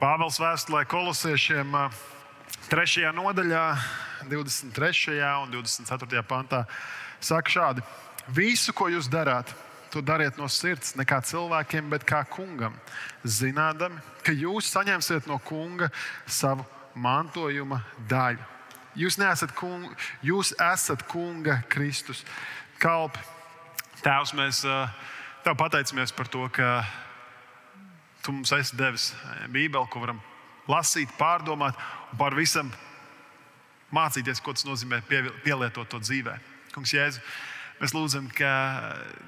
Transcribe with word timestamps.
Pāvils 0.00 0.38
vēstulē 0.40 0.86
kolosiešiem 0.88 1.74
3. 2.72 3.02
nodaļā, 3.12 3.64
23. 4.30 5.18
un 5.42 5.50
24. 5.52 6.22
pantā 6.24 6.62
saka 7.20 7.52
šādi: 7.52 7.84
Visu, 8.32 8.72
ko 8.72 8.88
jūs 8.88 9.10
darāt, 9.12 9.52
to 9.92 10.00
dariet 10.00 10.38
no 10.40 10.48
sirds, 10.48 10.94
ne 10.96 11.04
kā 11.04 11.18
cilvēkiem, 11.20 11.90
bet 11.92 12.06
kā 12.08 12.22
kungam, 12.24 12.78
zinādami, 13.28 14.00
ka 14.24 14.32
jūs 14.32 14.70
saņemsiet 14.72 15.28
no 15.28 15.36
kunga 15.44 15.90
savu 16.24 16.64
mantojuma 16.96 17.82
daļu. 18.08 18.48
Jūs, 18.96 19.20
kunga, 19.52 19.92
jūs 20.24 20.54
esat 20.56 21.04
kunga 21.12 21.60
Kristus 21.68 22.24
kalpi. 22.80 23.20
Tēvs, 24.00 24.32
mēs 24.32 24.64
tev 25.44 25.60
pateicamies 25.60 26.16
par 26.16 26.32
to, 26.32 26.48
ka 26.48 26.80
tu 28.22 28.34
mums 28.34 28.52
esi 28.56 28.76
devis 28.78 29.10
Bībeli, 29.48 29.88
ko 29.90 30.02
varam 30.02 30.20
lasīt, 30.70 31.12
pārdomāt 31.18 31.78
un 32.12 32.20
par 32.20 32.36
visam 32.36 32.70
mācīties, 33.94 34.42
ko 34.42 34.54
tas 34.54 34.66
nozīmē 34.68 35.00
pielietot 35.08 35.88
to 35.90 36.00
dzīvē. 36.02 36.36
Kungs, 36.74 36.92
Jēzu, 36.94 37.22
mēs 37.80 37.94
lūdzam, 37.96 38.28
ka 38.36 38.52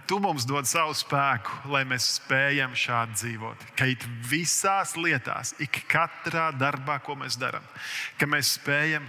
tu 0.06 0.20
mums 0.22 0.46
dod 0.46 0.68
savu 0.70 0.94
spēku, 0.94 1.72
lai 1.72 1.82
mēs 1.88 2.06
spējam 2.20 2.76
šādi 2.78 3.18
dzīvot. 3.18 3.66
Ka 3.78 3.88
it 3.90 4.06
visās 4.28 4.94
lietās, 4.98 5.56
ik 5.62 5.82
katrā 5.90 6.50
darbā, 6.54 7.00
ko 7.02 7.16
mēs 7.18 7.38
darām, 7.40 7.66
ka 8.20 8.28
mēs 8.30 8.54
spējam 8.60 9.08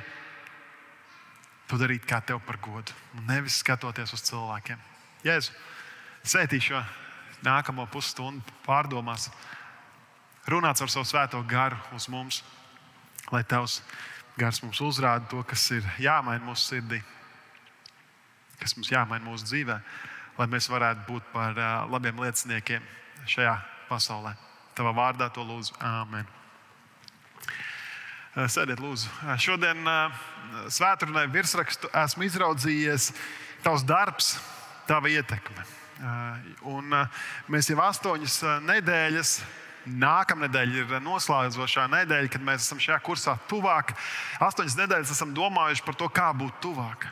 to 1.70 1.78
darīt 1.80 2.08
kā 2.10 2.20
tev 2.26 2.42
par 2.46 2.58
godu, 2.62 2.96
nevis 3.30 3.62
skatoties 3.62 4.14
uz 4.16 4.26
cilvēkiem. 4.28 4.82
Jēzu, 5.24 5.54
sētī 6.28 6.60
šo 6.62 6.82
nākamo 7.46 7.86
pusstundu 7.92 8.56
pārdomās 8.66 9.30
runāts 10.50 10.84
ar 10.84 10.92
savu 10.92 11.08
svēto 11.08 11.40
garu 11.48 11.78
uz 11.96 12.08
mums, 12.12 12.42
lai 13.32 13.44
Tavs 13.48 13.82
gars 14.38 14.62
mums 14.64 14.82
uzrāda 14.82 15.28
to, 15.30 15.44
kas 15.48 15.66
ir 15.76 15.86
jāmaina 16.02 16.44
mūsu 16.46 16.74
sirdī, 16.74 17.00
kas 18.60 18.76
mums 18.78 18.92
jāmaina 18.92 19.24
mūsu 19.26 19.48
dzīvē, 19.50 19.80
lai 20.40 20.48
mēs 20.50 20.70
varētu 20.72 21.06
būt 21.08 21.30
par 21.34 21.60
labiem 21.92 22.24
lieciniekiem 22.24 22.86
šajā 23.30 23.58
pasaulē. 23.90 24.34
Tavā 24.74 24.94
vārdā 24.98 25.30
to 25.30 25.44
lūdzu. 25.46 25.76
Āmen. 25.86 26.26
Sēdiet, 28.34 28.80
lūdzu. 28.82 29.12
Šodien 29.38 29.86
svētdienai 30.74 31.28
virsrakstu 31.30 31.92
esmu 32.02 32.26
izraudzījies. 32.26 33.12
Tavs 33.62 33.86
darbs, 33.86 34.32
tava 34.90 35.12
ietekme. 35.14 35.68
Un 36.74 36.90
mēs 37.54 37.70
jau 37.70 37.78
astoņas 37.86 38.40
nedēļas 38.66 39.36
Nākamnedēļ 39.84 40.78
ir 40.80 40.94
noslēdzošā 41.04 41.90
nedēļa, 41.92 42.32
kad 42.32 42.46
mēs 42.46 42.64
esam 42.64 42.80
šajā 42.80 43.00
kursā 43.04 43.36
tuvāk. 43.52 43.92
Astoņas 44.44 44.78
nedēļas 44.80 45.12
esam 45.12 45.34
domājuši 45.36 45.84
par 45.84 45.98
to, 46.00 46.08
kā 46.08 46.30
būt 46.38 46.62
tuvāk. 46.64 47.10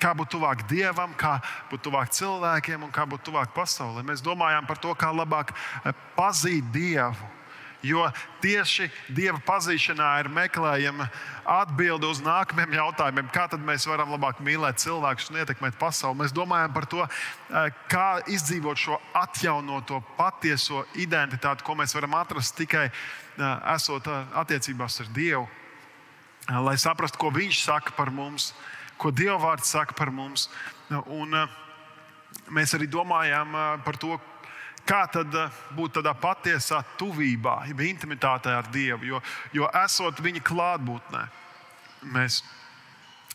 Kā 0.00 0.12
būt 0.16 0.32
tuvāk 0.32 0.64
dievam, 0.68 1.12
kā 1.20 1.36
būt 1.70 1.84
tuvāk 1.84 2.10
cilvēkiem 2.16 2.82
un 2.86 2.92
kā 2.92 3.04
būt 3.08 3.26
tuvāk 3.28 3.52
pasaulē. 3.56 4.02
Mēs 4.08 4.24
domājām 4.24 4.66
par 4.68 4.80
to, 4.80 4.92
kā 4.98 5.12
labāk 5.14 5.52
eh, 5.52 5.92
pazīt 6.16 6.72
dievu 6.74 7.33
Jo 7.84 8.06
tieši 8.40 8.86
Dieva 9.12 9.36
pazīšanā 9.44 10.06
ir 10.22 10.30
meklējama 10.32 11.04
atbilde 11.44 12.08
uz 12.08 12.22
nākamajiem 12.24 12.78
jautājumiem, 12.78 13.28
kā 13.34 13.44
mēs 13.60 13.84
varam 13.88 14.14
labāk 14.14 14.40
mīlēt 14.40 14.80
cilvēkus 14.80 15.28
un 15.28 15.42
ietekmēt 15.42 15.76
pasauli. 15.80 16.22
Mēs 16.22 16.32
domājam 16.32 16.72
par 16.72 16.86
to, 16.88 17.04
eh, 17.04 17.70
kā 17.92 18.22
izdzīvot 18.24 18.80
šo 18.80 19.00
atjaunoto 19.12 20.00
patieso 20.16 20.86
identitāti, 20.94 21.62
ko 21.62 21.74
mēs 21.74 21.94
varam 21.94 22.14
atrast 22.14 22.56
tikai 22.56 22.86
eh, 22.88 23.74
esot 23.74 24.06
eh, 24.06 24.24
attiecībās 24.32 25.00
ar 25.00 25.12
Dievu. 25.12 25.48
Lai 26.48 26.76
saprastu, 26.76 27.18
ko 27.18 27.30
Viņš 27.30 27.64
saka 27.64 27.92
par 27.96 28.10
mums, 28.10 28.52
ko 28.96 29.10
Dieva 29.10 29.38
vārds 29.40 29.68
saka 29.68 29.92
par 29.92 30.10
mums. 30.10 30.48
Un, 30.90 31.32
mēs 32.52 32.74
arī 32.76 32.86
domājam 32.86 33.80
par 33.84 33.96
to, 33.96 34.18
Kā 34.84 35.04
tad 35.08 35.32
eh, 35.32 35.60
būt 35.72 35.96
tādā 35.98 36.12
patiesā 36.16 36.82
tuvībā, 37.00 37.62
ja 37.70 37.76
intimitātē 37.88 38.52
ar 38.52 38.68
Dievu? 38.72 39.06
Jo, 39.08 39.20
jo 39.56 39.68
esot 39.84 40.20
viņa 40.20 40.44
klātbūtnē, 40.44 41.22
mēs 42.12 42.42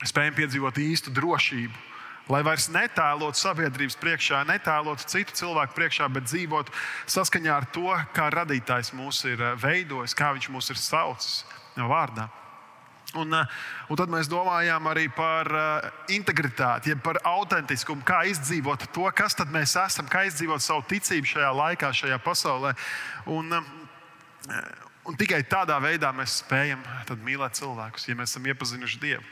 spējam 0.06 0.38
piedzīvot 0.38 0.78
īstu 0.84 1.14
drošību. 1.14 1.86
Lai 2.30 2.44
vairs 2.46 2.68
netēlotu 2.70 3.42
sabiedrības 3.42 3.96
priekšā, 3.98 4.44
netēlotu 4.46 5.08
citu 5.10 5.34
cilvēku 5.34 5.74
priekšā, 5.74 6.06
bet 6.14 6.28
dzīvotu 6.30 6.76
saskaņā 7.10 7.56
ar 7.56 7.66
to, 7.74 7.90
kā 8.14 8.28
radītājs 8.36 8.94
mūs 8.94 9.24
ir 9.32 9.42
eh, 9.42 9.58
veidojis, 9.58 10.14
kā 10.14 10.30
viņš 10.38 10.52
mūs 10.54 10.70
ir 10.70 10.78
saucis 10.78 11.42
vārdā. 11.80 12.28
Un, 13.18 13.34
eh, 13.34 13.46
un 13.90 13.98
tad 13.98 14.12
mēs 14.12 14.30
domājām 14.30 14.86
arī 14.92 15.08
par 15.10 15.50
uh, 15.50 15.88
integritāti, 16.14 16.94
par 17.02 17.18
autentiskumu, 17.26 18.04
kā 18.06 18.22
izdzīvot 18.30 18.86
to, 18.94 19.08
kas 19.18 19.38
mēs 19.50 19.74
esam, 19.82 20.06
kā 20.06 20.28
izdzīvot 20.30 20.62
savu 20.62 20.86
ticību 20.92 21.32
šajā 21.32 21.50
laikā, 21.58 21.90
šajā 21.90 22.20
pasaulē. 22.22 22.76
Un, 23.34 23.50
uh, 23.58 24.62
un 25.10 25.18
tikai 25.18 25.42
tādā 25.50 25.80
veidā 25.82 26.14
mēs 26.14 26.44
spējam 26.44 26.86
mīlēt 27.26 27.58
cilvēkus, 27.58 28.08
ja 28.08 28.16
mēs 28.20 28.36
esam 28.36 28.46
iepazinuši 28.46 29.02
Dievu. 29.02 29.26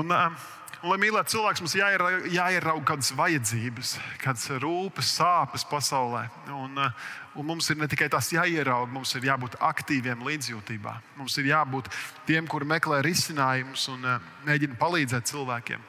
Un, 0.00 0.08
uh, 0.16 0.32
Un, 0.82 0.90
lai 0.90 0.96
mīlētu 0.98 1.36
cilvēks, 1.36 1.60
mums 1.62 1.74
jāierauga, 1.78 2.24
jāierauga 2.34 2.82
kādas 2.88 3.12
vajadzības, 3.14 3.92
kādas 4.18 4.48
rūpes, 4.64 5.12
sāpes 5.14 5.62
pasaulē. 5.70 6.24
Un, 6.50 6.74
uh, 6.74 7.04
un 7.38 7.46
mums 7.46 7.70
ir 7.70 7.78
ne 7.78 7.86
tikai 7.86 8.08
tas 8.10 8.32
jāierauga, 8.34 8.90
mums 8.90 9.14
ir 9.14 9.28
jābūt 9.28 9.54
aktīviem 9.62 10.26
līdzjūtībā. 10.26 10.96
Mums 11.20 11.38
ir 11.38 11.52
jābūt 11.52 11.86
tiem, 12.26 12.50
kuri 12.50 12.66
meklē 12.74 12.98
risinājumus 13.06 13.86
un 13.94 14.10
uh, 14.10 14.28
mēģina 14.42 14.74
palīdzēt 14.82 15.30
cilvēkiem. 15.30 15.86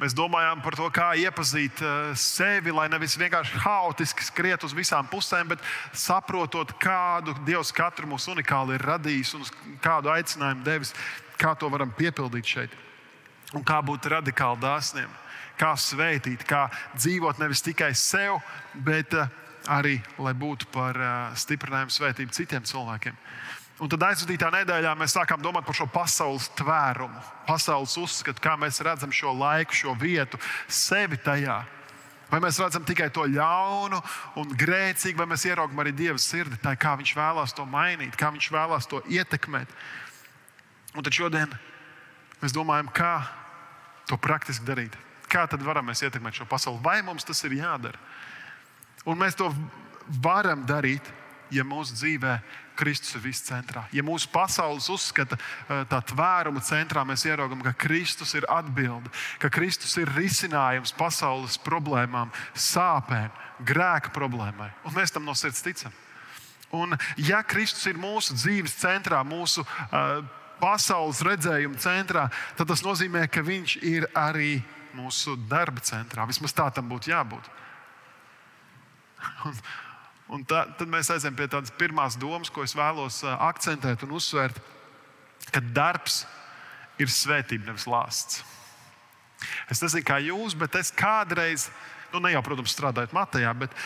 Mēs 0.00 0.16
domājām 0.16 0.64
par 0.64 0.80
to, 0.80 0.88
kā 0.88 1.12
iepazīt 1.20 1.84
uh, 1.84 2.16
sevi, 2.16 2.72
lai 2.72 2.88
nevis 2.88 3.20
vienkārši 3.20 3.60
haotiski 3.60 4.24
skriet 4.24 4.64
uz 4.64 4.72
visām 4.72 5.04
pusēm, 5.12 5.52
bet 5.52 5.72
saprotot, 5.92 6.78
kādu 6.80 7.36
Dievs 7.44 7.76
katru 7.76 8.08
mūsu 8.08 8.32
unikāli 8.32 8.80
ir 8.80 8.88
radījis 8.94 9.36
un 9.36 9.50
kādu 9.84 10.16
aicinājumu 10.16 10.64
devis, 10.64 10.96
kā 11.36 11.52
to 11.60 11.68
varam 11.68 11.92
piepildīt 11.92 12.56
šeit 12.56 12.86
un 13.56 13.64
kā 13.66 13.80
būt 13.84 14.10
radikāli 14.12 14.60
dāsniem, 14.62 15.10
kā 15.60 15.74
sveitīt, 15.76 16.44
kā 16.48 16.68
dzīvot 16.96 17.40
nevis 17.42 17.64
tikai 17.64 17.92
sev, 17.98 18.40
bet 18.74 19.14
eh, 19.14 19.32
arī 19.70 19.98
lai 20.18 20.34
būtu 20.36 20.70
par 20.72 20.96
eh, 20.96 21.16
stiprinājumu 21.40 21.94
svētību 21.94 22.36
citiem 22.36 22.66
cilvēkiem. 22.66 23.16
Un 23.80 23.88
tad 23.88 24.02
aizvadītā 24.10 24.50
nedēļā 24.52 24.92
mēs 25.00 25.14
sākām 25.16 25.40
domāt 25.40 25.64
par 25.64 25.76
šo 25.78 25.86
pasaules 25.88 26.50
tvērumu, 26.58 27.20
pasaules 27.46 27.96
uzskatu, 27.96 28.42
kā 28.44 28.52
mēs 28.60 28.82
redzam 28.84 29.12
šo 29.12 29.32
laiku, 29.32 29.76
šo 29.76 29.94
vietu, 29.96 30.40
sevi 30.68 31.16
tajā. 31.16 31.62
Vai 32.30 32.38
mēs 32.44 32.60
redzam 32.62 32.84
tikai 32.86 33.08
to 33.10 33.24
ļaunu 33.26 33.98
un 34.38 34.52
grēcīgu, 34.54 35.18
vai 35.18 35.30
mēs 35.32 35.48
ieraugam 35.48 35.80
arī 35.82 35.94
Dieva 35.96 36.20
sirdi, 36.20 36.60
tā, 36.62 36.76
kā 36.78 36.92
Viņš 37.00 37.14
vēlās 37.16 37.56
to 37.56 37.64
mainīt, 37.66 38.14
kā 38.20 38.28
Viņš 38.30 38.50
vēlās 38.54 38.86
to 38.86 39.00
ietekmēt. 39.10 39.72
Un 40.94 41.06
tad 41.06 41.16
šodien 41.16 41.56
mēs 42.42 42.54
domājam, 42.54 42.92
kā 42.94 43.14
to 44.10 44.18
praktiski 44.20 44.66
darīt. 44.66 44.96
Kā 45.30 45.46
tad 45.46 45.62
varam 45.62 45.86
mēs 45.90 46.02
ietekmēt 46.02 46.40
šo 46.40 46.48
pasauli? 46.50 46.82
Vai 46.82 46.98
mums 47.06 47.26
tas 47.26 47.40
ir 47.46 47.54
jādara? 47.60 47.98
Un 49.06 49.18
mēs 49.20 49.38
to 49.38 49.48
varam 50.22 50.66
darīt, 50.66 51.06
ja 51.54 51.64
mūsu 51.66 51.94
dzīvē 51.98 52.34
Kristus 52.80 53.14
ir 53.14 53.22
viss 53.24 53.44
centrā. 53.44 53.84
Ja 53.92 54.02
mūsu 54.06 54.30
pasaules 54.32 54.88
uzskata 54.92 55.36
eh, 55.36 55.82
tā 55.90 56.00
tvēruma 56.12 56.62
centrā, 56.64 57.04
mēs 57.06 57.26
ieraugām, 57.28 57.62
ka 57.66 57.74
Kristus 57.76 58.32
ir 58.38 58.46
atbilde, 58.48 59.12
ka 59.42 59.50
Kristus 59.52 59.96
ir 60.00 60.10
risinājums 60.16 60.94
pasaules 60.96 61.58
problēmām, 61.60 62.32
sāpēm, 62.54 63.28
grēka 63.68 64.14
problēmai. 64.16 64.70
Un 64.88 64.96
mēs 64.96 65.12
tam 65.12 65.28
no 65.28 65.36
sirds 65.36 65.62
ticam. 65.66 65.94
Un, 66.72 66.94
ja 67.18 67.42
Kristus 67.42 67.84
ir 67.90 67.98
mūsu 67.98 68.36
dzīves 68.38 68.76
centrā, 68.78 69.24
mūsu 69.26 69.64
uh, 69.66 70.22
pasaules 70.60 71.22
redzējuma 71.26 71.80
centrā, 71.82 72.28
tad 72.58 72.70
tas 72.70 72.84
nozīmē, 72.84 73.26
ka 73.32 73.42
viņš 73.46 73.76
ir 73.86 74.06
arī 74.16 74.58
mūsu 74.96 75.36
darba 75.50 75.82
centrā. 75.84 76.26
Vismaz 76.28 76.54
tā 76.56 76.68
tam 76.74 76.90
būtu 76.90 77.12
jābūt. 77.12 77.50
Un, 79.44 79.56
un 80.36 80.44
tā, 80.48 80.62
tad 80.78 80.88
mēs 80.88 81.10
aizējām 81.12 81.36
pie 81.36 81.48
tādas 81.52 81.72
pirmās 81.76 82.16
domas, 82.20 82.52
ko 82.52 82.64
es 82.64 82.76
vēlos 82.76 83.22
akcentēt 83.32 84.04
un 84.06 84.14
uzsvērt, 84.16 84.60
ka 85.50 85.62
darbs 85.74 86.22
ir 87.00 87.10
svētība, 87.12 87.70
nevis 87.70 87.88
lāsts. 87.90 88.42
Es 89.72 89.80
nezinu, 89.80 90.04
kā 90.06 90.18
jūs, 90.22 90.56
bet 90.58 90.76
es 90.80 90.92
kādreiz, 90.92 91.68
nu, 92.12 92.20
ne 92.20 92.34
jau, 92.34 92.42
protams, 92.44 92.72
strādājot 92.74 93.14
Matejā, 93.16 93.52
bet, 93.56 93.76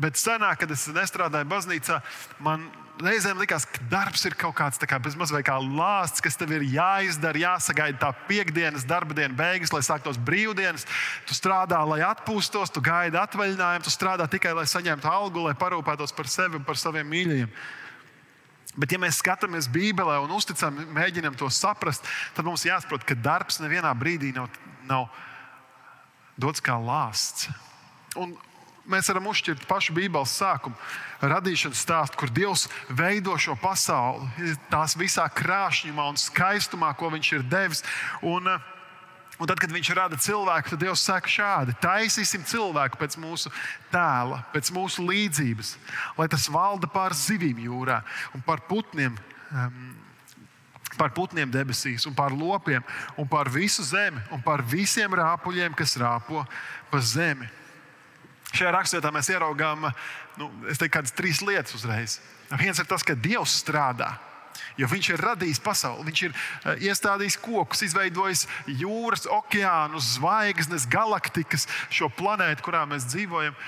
bet 0.00 0.18
senāk, 0.18 0.60
kad 0.62 0.74
es 0.74 0.88
nestrādāju 0.90 1.48
baznīcā, 1.50 2.00
man 2.42 2.66
reizēm 3.02 3.40
likās, 3.40 3.64
ka 3.66 3.82
darbs 3.90 4.22
ir 4.28 4.36
kaut 4.38 4.54
kāds 4.58 4.78
kā 4.78 4.98
bezmazliet 5.02 5.46
kā 5.46 5.56
lāsts, 5.58 6.22
kas 6.22 6.38
tev 6.38 6.52
ir 6.54 6.66
jāizdara, 6.76 7.40
jāsagaida 7.42 7.98
tā 8.00 8.10
piekdienas, 8.28 8.86
darba 8.86 9.16
dienas 9.16 9.36
beigas, 9.38 9.72
lai 9.74 9.82
sāktos 9.86 10.20
brīvdienas. 10.20 10.86
Tu 11.28 11.36
strādā, 11.36 11.80
lai 11.88 12.02
atpūstos, 12.06 12.72
tu 12.74 12.82
gaidi 12.84 13.18
atvaļinājumu, 13.18 13.86
tu 13.86 13.94
strādā 13.94 14.28
tikai, 14.30 14.54
lai 14.54 14.66
saņemtu 14.70 15.10
algu, 15.10 15.48
lai 15.48 15.56
parūpētos 15.58 16.14
par 16.14 16.30
sevi 16.30 16.60
un 16.60 16.66
par 16.66 16.78
saviem 16.80 17.10
mīļajiem. 17.10 17.50
Bet, 18.74 18.90
ja 18.90 18.98
mēs 18.98 19.20
skatāmies 19.22 19.68
Bībelē 19.70 20.18
un 20.24 20.32
uzticam, 20.34 20.80
mēģinam 20.96 21.36
to 21.38 21.46
saprast, 21.52 22.06
tad 22.34 22.46
mums 22.46 22.66
jāsaprot, 22.66 23.06
ka 23.06 23.14
darbs 23.14 23.60
nevienā 23.62 23.92
brīdī 23.98 24.32
nav, 24.34 24.50
nav 24.88 25.06
dots 26.38 26.62
kā 26.64 26.74
lāsts. 26.82 27.46
Un 28.18 28.34
mēs 28.90 29.08
varam 29.10 29.30
uzšķirt 29.30 29.64
pašu 29.70 29.94
Bībeles 29.96 30.34
sākumu, 30.40 30.76
radīšanas 31.24 31.82
stāstu, 31.86 32.20
kur 32.20 32.32
Dievs 32.34 32.66
veido 32.88 33.36
šo 33.40 33.56
pasauli, 33.60 34.54
tās 34.72 34.96
visā 35.00 35.26
krāšņumā 35.32 36.08
un 36.12 36.20
skaistumā, 36.20 36.92
ko 36.98 37.12
Viņš 37.14 37.32
ir 37.36 37.44
devis. 37.48 37.84
Un, 38.22 38.48
uh, 38.50 38.70
Un 39.34 39.50
tad, 39.50 39.58
kad 39.58 39.72
viņš 39.74 39.90
rada 39.98 40.18
cilvēku, 40.20 40.70
tad 40.70 40.82
Dievs 40.84 41.02
saka 41.02 41.30
šādi: 41.30 41.74
taisīsim 41.82 42.44
cilvēku 42.46 43.00
pēc 43.00 43.16
mūsu 43.18 43.50
tēla, 43.90 44.44
pēc 44.54 44.70
mūsu 44.74 45.02
līdzības, 45.08 45.74
lai 46.18 46.28
tas 46.30 46.46
valda 46.52 46.86
pār 46.90 47.16
zivīm 47.18 47.64
jūrā 47.64 48.00
un 48.34 48.44
pār 48.46 48.64
putniem. 48.70 49.18
Um, 49.50 49.92
Par 50.94 51.10
putniem 51.10 51.50
debesīs, 51.50 52.04
un 52.06 52.14
par 52.14 52.30
lopiem, 52.30 52.84
un 53.18 53.26
par 53.26 53.48
visu 53.50 53.82
zemi, 53.82 54.20
un 54.30 54.38
par 54.38 54.60
visiem 54.62 55.10
rāpuļiem, 55.18 55.72
kas 55.74 55.96
rāpo 55.98 56.44
pa 56.86 57.00
zemi. 57.02 57.48
Šajā 58.54 58.70
rakstā 58.70 59.10
mēs 59.14 59.30
ieraugām 59.32 59.88
nu, 60.38 60.48
teiktu, 60.78 61.10
trīs 61.18 61.42
lietas 61.42 61.74
uzreiz. 61.74 62.20
Viens 62.60 62.78
ir 62.78 62.86
tas, 62.86 63.02
ka 63.02 63.16
Dievs 63.18 63.56
strādā. 63.64 64.14
Jo 64.78 64.86
viņš 64.90 65.08
ir 65.10 65.22
radījis 65.22 65.60
pasauli, 65.62 66.06
viņš 66.08 66.20
ir 66.26 66.32
uh, 66.34 66.74
iestādījis 66.82 67.38
kokus, 67.42 67.82
izveidojis 67.86 68.44
jūras, 68.70 69.26
okeānus, 69.30 70.14
zvaigznes, 70.16 70.86
galaktikas, 70.90 71.66
šo 71.90 72.10
planētu, 72.14 72.62
kurā 72.66 72.84
mēs 72.90 73.06
dzīvojam. 73.10 73.58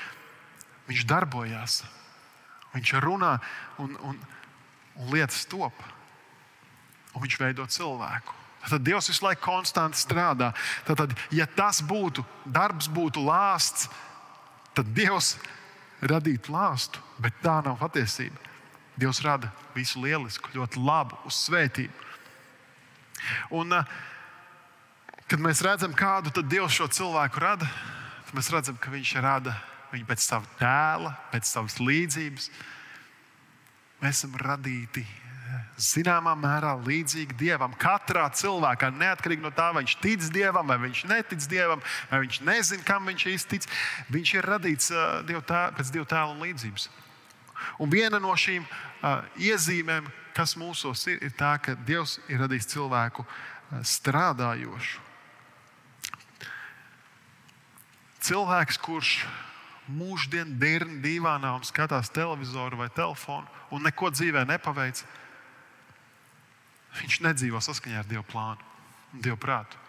Viņš 0.87 1.05
darbojās, 1.11 1.81
viņš 2.75 2.95
runā 3.03 3.37
un, 3.83 3.95
un, 4.07 4.19
un 4.99 5.15
lietas 5.15 5.47
top. 5.51 5.75
Un 7.17 7.25
viņš 7.25 7.39
veido 7.41 7.67
cilvēku. 7.71 8.35
Tad 8.67 8.83
Dievs 8.83 9.07
visu 9.11 9.25
laiku 9.25 9.45
konstanti 9.47 9.99
strādā. 9.99 10.51
Tad, 10.87 11.15
ja 11.35 11.47
tas 11.47 11.79
būtu, 11.87 12.25
darbs 12.51 12.91
būtu 12.91 13.23
lāsts, 13.23 13.87
tad 14.77 14.93
Dievs 14.97 15.37
radītu 16.05 16.53
lāstu, 16.53 17.01
bet 17.23 17.37
tā 17.43 17.59
nav 17.65 17.79
patiesība. 17.81 18.37
Dievs 18.97 19.21
rada 19.25 19.51
visu 19.75 20.01
lielisku, 20.01 20.53
ļoti 20.57 20.81
labu, 20.81 21.19
uz 21.29 21.37
svētību. 21.47 22.05
Un, 23.57 23.73
eh, 23.73 23.85
kad 25.29 25.41
mēs 25.41 25.63
redzam, 25.65 25.95
kādu 25.97 26.33
Dievs 26.43 26.77
šo 26.77 26.89
cilvēku 26.89 27.41
rada, 27.41 27.69
tad 28.27 28.35
mēs 28.35 28.53
redzam, 28.53 28.79
ka 28.79 28.91
Viņš 28.91 29.21
rada 29.21 29.57
viņu 29.93 30.07
pēc 30.07 30.19
sava 30.19 30.47
tēla, 30.61 31.17
pēc 31.33 31.45
savas 31.45 31.79
līdzības. 31.79 32.51
Mēs 34.03 34.21
esam 34.21 34.37
radīti 34.37 35.07
zināmā 35.81 36.33
mērā 36.39 36.73
līdzīgi 36.81 37.37
Dievam. 37.39 37.75
Katrā 37.79 38.27
cilvēkā, 38.35 38.91
neatkarīgi 38.97 39.45
no 39.45 39.53
tā, 39.55 39.69
vai 39.75 39.85
viņš 39.85 39.97
tic 40.03 40.29
Dievam, 40.35 40.67
vai 40.67 40.79
viņš 40.87 41.03
netic 41.11 41.49
Dievam, 41.51 41.83
vai 42.11 42.21
viņš 42.25 42.41
nezina, 42.47 42.87
kam 42.87 43.09
viņš 43.11 43.27
īsti 43.33 43.53
tic, 43.53 43.69
viņš 44.13 44.35
ir 44.37 44.49
radīts 44.51 44.93
uh, 44.95 45.21
Dieva 45.29 45.43
tēla, 45.45 45.75
pēc 45.77 45.93
Dieva 45.95 46.09
tēla 46.11 46.39
līdzības. 46.43 46.89
Un 47.83 47.93
viena 47.93 48.21
no 48.23 48.35
šīm 48.37 48.65
uh, 48.65 49.25
iezīmēm, 49.41 50.09
kas 50.37 50.57
mūsos 50.61 51.07
ir, 51.11 51.21
ir 51.25 51.35
tā, 51.37 51.57
ka 51.63 51.77
Dievs 51.89 52.19
ir 52.33 52.41
radījis 52.45 52.73
cilvēku 52.73 53.25
uh, 53.25 53.83
strādājošu. 53.85 55.05
Cilvēks, 58.27 58.81
kurš 58.83 59.21
mūždien 59.87 60.57
dirna 60.59 60.99
divānā 61.03 61.53
un 61.55 61.67
skatās 61.67 62.11
televizoru 62.11 62.81
vai 62.81 62.89
telefonu 62.91 63.47
un 63.71 63.85
neko 63.87 64.11
dzīvē 64.11 64.43
nepaveic, 64.49 65.03
viņš 67.01 67.21
nedzīvo 67.27 67.61
saskaņā 67.63 68.03
ar 68.03 68.09
Dieva 68.09 68.25
plānu 68.27 68.73
un 69.15 69.25
Dieva 69.25 69.39
prātu. 69.41 69.83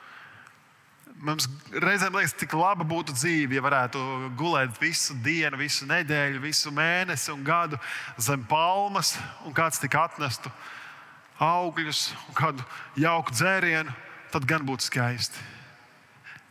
Mums 1.17 1.47
reizēm 1.73 2.13
liekas, 2.13 2.35
cik 2.37 2.53
laba 2.53 2.85
būtu 2.85 3.15
dzīve, 3.15 3.55
ja 3.57 3.61
varētu 3.65 3.99
gulēt 4.37 4.75
visu 4.77 5.15
dienu, 5.25 5.57
visu 5.57 5.87
nedēļu, 5.89 6.43
visu 6.43 6.69
mēnesi 6.69 7.31
un 7.33 7.41
gadu 7.47 7.79
zem 8.21 8.43
palmas, 8.45 9.15
un 9.47 9.55
kāds 9.57 9.81
tik 9.81 9.97
atnestu 9.97 10.51
augļus 11.41 12.11
un 12.27 12.37
kādu 12.37 12.65
jauku 13.01 13.33
dzērienu, 13.33 13.93
tad 14.33 14.45
gan 14.49 14.65
būtu 14.67 14.89
skaisti. 14.89 15.41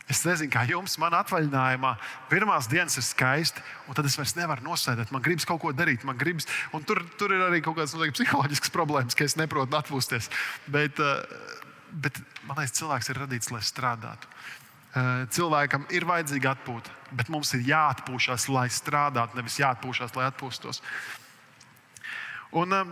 Es 0.07 0.21
nezinu, 0.23 0.47
kā 0.53 0.63
jums, 0.69 0.95
man 1.01 1.17
atvaļinājumā, 1.17 1.93
pirmās 2.31 2.69
dienas 2.71 2.95
ir 2.95 3.03
skaisti, 3.03 3.63
un 3.89 3.97
tad 3.97 4.07
es 4.07 4.15
vairs 4.15 4.37
nevaru 4.37 4.63
nosēdēt. 4.69 5.11
Man 5.11 5.23
gribas 5.25 5.47
kaut 5.49 5.59
ko 5.65 5.73
darīt, 5.75 6.05
man 6.07 6.15
gribas, 6.19 6.47
un 6.71 6.85
tur, 6.87 7.01
tur 7.19 7.33
ir 7.35 7.43
arī 7.43 7.59
kaut 7.65 7.75
kādas 7.75 7.95
nu, 7.97 8.07
psiholoģiskas 8.15 8.71
problēmas, 8.71 9.17
ka 9.19 9.27
es 9.27 9.35
neprotu 9.35 9.75
atpūsties. 9.75 10.31
Bet, 10.71 11.03
uh, 11.03 11.27
bet 11.91 12.21
man 12.47 12.61
liekas, 12.61 12.77
cilvēks 12.79 13.11
ir 13.11 13.19
radīts, 13.25 13.51
lai 13.51 13.63
strādātu. 13.67 14.31
Eh, 14.97 15.25
cilvēkam 15.35 15.83
ir 15.93 16.07
vajadzīga 16.07 16.55
atpūta, 16.55 16.93
bet 17.11 17.27
mums 17.29 17.51
ir 17.53 17.65
jāatpūšas, 17.67 18.47
lai 18.49 18.65
strādātu, 18.71 19.35
nevis 19.37 19.59
jāatpūšas, 19.59 20.15
lai 20.15 20.29
atpūstos. 20.31 20.79
Un, 22.55 22.73
eh, 22.73 22.85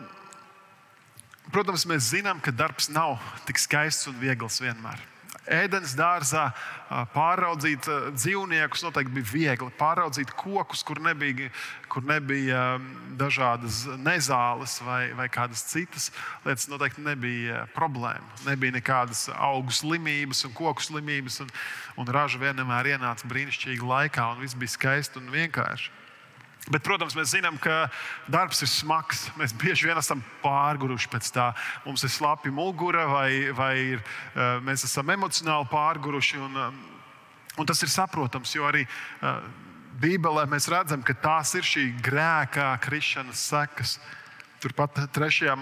protams, 1.56 1.88
mēs 1.88 2.12
zinām, 2.12 2.42
ka 2.44 2.52
darbs 2.52 2.90
nav 2.90 3.18
tik 3.48 3.58
skaists 3.58 4.08
un 4.12 4.20
viegls 4.20 4.60
vienmēr. 4.60 5.00
Ēdienas 5.45 5.94
dārzā 5.97 6.47
pāraudzīt 7.13 7.86
dzīvniekus 8.15 8.81
noteikti 8.86 9.13
bija 9.13 9.30
viegli. 9.31 9.69
Pāraudzīt 9.77 10.31
kokus, 10.38 10.81
kur 10.86 11.01
nebija, 11.06 11.51
kur 11.92 12.06
nebija 12.07 12.63
dažādas 13.19 13.83
nezāles 14.01 14.80
vai, 14.86 15.12
vai 15.18 15.27
kādas 15.30 15.65
citas 15.69 16.09
lietas, 16.45 16.69
noteikti 16.71 17.06
nebija 17.06 17.65
problēma. 17.75 18.25
Nebija 18.47 18.77
nekādas 18.80 19.27
augu 19.36 19.74
slimības 19.75 20.45
un 20.50 20.56
koku 20.57 20.88
slimības, 20.88 21.42
un, 21.45 21.53
un 22.01 22.15
raža 22.18 22.42
vienmēr 22.42 22.95
ienāca 22.95 23.30
brīnišķīgi 23.30 23.86
laikā, 23.86 24.31
un 24.33 24.42
viss 24.42 24.57
bija 24.57 24.77
skaisti 24.77 25.21
un 25.21 25.30
vienkārši. 25.33 25.94
Bet, 26.66 26.82
protams, 26.82 27.14
mēs 27.14 27.30
zinām, 27.36 27.60
ka 27.62 27.92
darbs 28.32 28.64
ir 28.66 28.70
smags. 28.72 29.28
Mēs 29.38 29.54
bieži 29.54 29.86
vien 29.86 30.00
esam 30.02 30.24
pārguruši 30.42 31.12
pēc 31.14 31.30
tā. 31.36 31.52
Mums 31.86 32.02
ir 32.08 32.10
slapja 32.10 32.50
mugura, 32.54 33.06
vai, 33.06 33.52
vai 33.54 33.74
ir, 33.94 34.02
eh, 34.34 34.58
mēs 34.66 34.88
esam 34.88 35.14
emocionāli 35.14 35.70
pārguruši. 35.70 36.42
Un, 36.42 36.58
eh, 36.58 37.62
un 37.62 37.70
tas 37.70 37.82
ir 37.86 37.94
saprotams, 37.94 38.56
jo 38.58 38.66
arī 38.66 38.82
eh, 38.88 39.40
Bībelē 40.02 40.48
mēs 40.50 40.66
redzam, 40.68 41.06
ka 41.06 41.14
tās 41.14 41.54
ir 41.54 41.62
šī 41.62 42.02
grēkā 42.02 42.74
krišanas 42.82 43.46
sekas. 43.46 44.00
Turpat 44.60 44.98
trešajā 45.14 45.54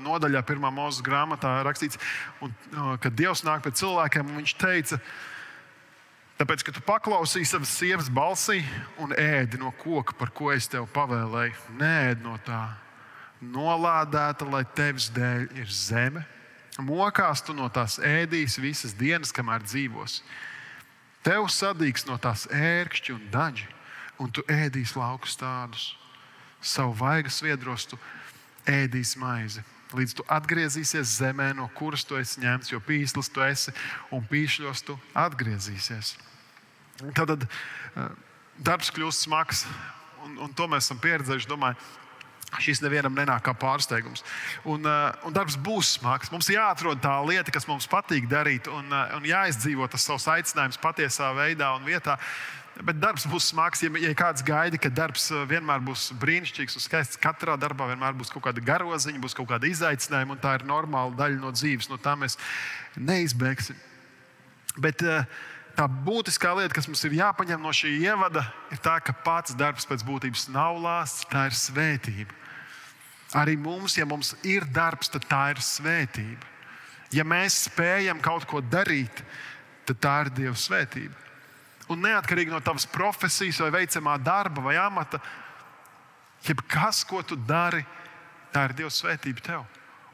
nodaļā, 0.00 0.40
pirmā 0.46 0.70
mūža 0.72 1.02
grāmatā 1.04 1.58
rakstīts, 1.66 1.98
un, 2.40 2.54
ka 3.02 3.10
Dievs 3.12 3.42
nāk 3.44 3.66
pie 3.66 3.74
cilvēkiem 3.76 4.30
viņš 4.38 4.54
teica, 4.56 4.96
ka 4.96 5.04
Tāpēc, 6.38 6.62
ka 6.62 6.70
tu 6.70 6.80
paklausīji 6.86 7.48
savas 7.50 7.70
sievas 7.74 8.08
balsī 8.14 8.60
un 9.02 9.10
ēdi 9.10 9.58
no 9.58 9.72
koka, 9.80 10.14
par 10.14 10.30
ko 10.30 10.52
es 10.54 10.68
tev 10.70 10.84
pavēlēju, 10.94 11.74
nēd 11.80 12.22
no 12.22 12.36
tā. 12.46 12.62
Nolādēta, 13.42 14.46
lai 14.46 14.62
tevis 14.74 15.08
dēļ 15.14 15.48
ir 15.58 15.70
zeme. 15.70 16.22
Mokās 16.78 17.42
tu 17.42 17.54
no 17.58 17.66
tās 17.74 17.98
ēdīs 17.98 18.58
visas 18.62 18.94
dienas, 18.94 19.34
kamēr 19.34 19.66
dzīvos. 19.66 20.20
Tev 21.26 21.48
sadīgs 21.50 22.06
no 22.06 22.18
tās 22.22 22.46
ērkšķi 22.54 23.16
un 23.16 23.24
daži, 23.34 23.66
un 24.22 24.30
tu 24.30 24.46
ēdīsi 24.46 24.98
laukus 24.98 25.34
tādus. 25.38 25.88
Savu 26.62 26.94
vaigas 27.02 27.42
viedros 27.42 27.86
tu 27.90 27.98
ēdīsi 28.66 29.18
maizi 29.18 29.66
līdz 29.96 30.18
tu 30.18 30.26
atgriezīsies 30.28 31.18
zemē, 31.20 31.52
no 31.56 31.68
kuras 31.76 32.04
tu 32.04 32.18
esi 32.20 32.42
ņemts, 32.42 32.72
jo 32.72 32.80
pīslis 32.84 33.30
tu 33.32 33.44
esi 33.44 33.74
un 34.14 34.24
pīšļos 34.28 34.84
tu 34.88 34.98
atgriezīsies. 35.16 36.16
Tad 37.16 37.46
uh, 37.46 38.10
darbs 38.58 38.90
kļūst 38.94 39.28
smags, 39.28 39.64
un, 40.26 40.36
un 40.44 40.52
to 40.56 40.68
mēs 40.70 40.88
esam 40.88 41.00
pieredzējuši. 41.02 41.50
Domāju, 41.50 41.78
Šis 42.56 42.80
nevienam 42.80 43.12
nenāk 43.12 43.42
kā 43.44 43.52
pārsteigums. 43.52 44.22
Un, 44.64 44.86
uh, 44.88 45.12
un 45.28 45.34
darbs 45.36 45.58
būs 45.60 45.98
smags. 45.98 46.30
Mums 46.32 46.48
jāatrod 46.48 47.02
tā 47.04 47.12
lieta, 47.28 47.52
kas 47.52 47.68
mums 47.68 47.84
patīk 47.90 48.24
darīt, 48.30 48.70
un, 48.72 48.88
uh, 48.88 49.18
un 49.18 49.26
jāizdzīvo 49.28 49.84
tas 49.92 50.06
savs 50.08 50.24
aicinājums 50.32 50.80
patiesā 50.80 51.28
veidā 51.36 51.74
un 51.76 51.84
vietā. 51.84 52.16
Bet 52.86 53.00
darbs 53.02 53.24
būs 53.26 53.48
smags. 53.50 53.82
Ja, 53.82 53.90
ja 53.98 54.14
kāds 54.14 54.44
gaida, 54.46 54.78
ka 54.78 54.90
darbs 54.92 55.28
uh, 55.32 55.42
vienmēr 55.50 55.82
būs 55.82 56.12
brīnišķīgs 56.22 56.78
un 56.78 56.84
skaists, 56.84 57.18
katrā 57.18 57.56
darbā 57.58 57.88
vienmēr 57.90 58.14
būs 58.18 58.30
kaut 58.30 58.44
kāda 58.46 58.62
garoziņa, 58.62 59.18
būs 59.22 59.34
kaut 59.34 59.48
kāda 59.50 59.66
izaicinājuma, 59.66 60.36
un 60.36 60.42
tā 60.42 60.54
ir 60.58 60.66
normāla 60.68 61.16
daļa 61.18 61.40
no 61.42 61.50
dzīves. 61.54 61.90
No 61.90 61.98
tā 62.02 62.14
mēs 62.18 62.38
neizbēgsim. 62.94 63.78
Bet 64.78 65.02
uh, 65.02 65.26
tā 65.74 65.88
būtiskā 65.90 66.54
lieta, 66.60 66.76
kas 66.78 66.86
mums 66.86 67.02
ir 67.08 67.18
jāpaņem 67.18 67.66
no 67.66 67.74
šī 67.74 67.96
ievada, 67.98 68.46
ir 68.70 68.82
tā, 68.84 69.00
ka 69.02 69.16
pats 69.26 69.58
darbs 69.58 69.88
pēc 69.88 70.06
būtības 70.06 70.46
nav 70.54 70.78
lāsts, 70.84 71.26
tā 71.32 71.48
ir 71.50 71.58
svētība. 71.58 72.36
Arī 73.36 73.58
mums, 73.60 73.98
ja 73.98 74.06
mums 74.08 74.36
ir 74.46 74.64
darbs, 74.70 75.10
tad 75.12 75.26
tā 75.28 75.48
ir 75.50 75.58
svētība. 75.60 76.46
Ja 77.12 77.26
mēs 77.26 77.64
spējam 77.66 78.22
kaut 78.22 78.46
ko 78.46 78.62
darīt, 78.62 79.24
tad 79.88 79.98
tā 80.04 80.20
ir 80.22 80.36
Dieva 80.36 80.60
svētība 80.60 81.27
un 81.92 82.04
neatkarīgi 82.04 82.52
no 82.52 82.60
tavas 82.64 82.86
profesijas, 82.90 83.60
vai 83.64 83.82
veicamā 83.82 84.16
darba 84.20 84.64
vai 84.64 84.76
amata, 84.80 85.20
jebkas, 86.44 87.02
ko 87.08 87.22
tu 87.22 87.36
dari, 87.36 87.84
tā 88.52 88.68
ir 88.68 88.76
Dieva 88.78 88.92
svētība 88.92 89.44
tev. 89.44 89.66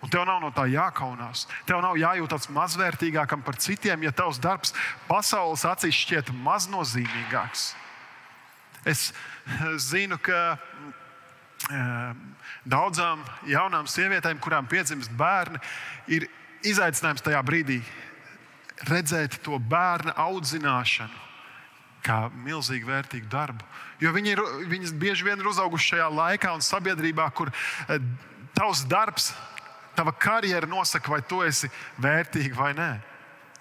Un 0.04 0.11
tev 0.12 0.26
nav 0.28 0.43
no 0.43 0.50
tā 0.52 0.66
jākaunās. 0.69 1.47
Tev 1.64 1.81
nav 1.81 1.97
jājūtas 1.97 2.50
mazvērtīgākam 2.52 3.40
par 3.45 3.57
citiem, 3.57 4.04
ja 4.04 4.12
tavs 4.12 4.40
darbs 4.43 4.75
pasaules 5.09 5.64
acīs 5.64 5.97
šķiet 5.97 6.33
maznozīmīgāks. 6.45 7.71
Es 8.85 9.07
zinu, 9.81 10.19
ka 10.21 10.59
eh, 11.73 12.11
daudzām 12.69 13.25
jaunām 13.49 13.88
sievietēm, 13.88 14.43
kurām 14.45 14.69
piedzimst 14.69 15.12
bērni, 15.16 15.62
ir 16.12 16.28
izaicinājums 16.69 17.25
tajā 17.25 17.40
brīdī 17.45 17.81
redzēt 18.90 19.40
to 19.45 19.57
bērnu 19.57 20.12
audzināšanu 20.21 21.34
kā 22.04 22.18
milzīgi 22.44 22.87
vērtīgu 22.88 23.28
darbu. 23.32 23.64
Jo 24.02 24.12
viņi 24.14 24.34
ir, 24.34 24.42
viņas 24.70 24.94
bieži 25.00 25.26
vien 25.26 25.40
ir 25.40 25.49
uzauguši 25.49 25.94
šajā 25.94 26.11
laikā 26.12 26.52
un 26.54 26.64
sabiedrībā, 26.64 27.26
kur 27.37 27.50
eh, 27.50 27.99
tavs 28.56 28.84
darbs, 28.90 29.32
tava 29.96 30.12
karjera 30.12 30.68
nosaka, 30.68 31.12
vai 31.12 31.23
tu 31.23 31.40
esi 31.46 31.70
vērtīga 32.02 32.58
vai 32.58 32.73
nē. 32.76 32.92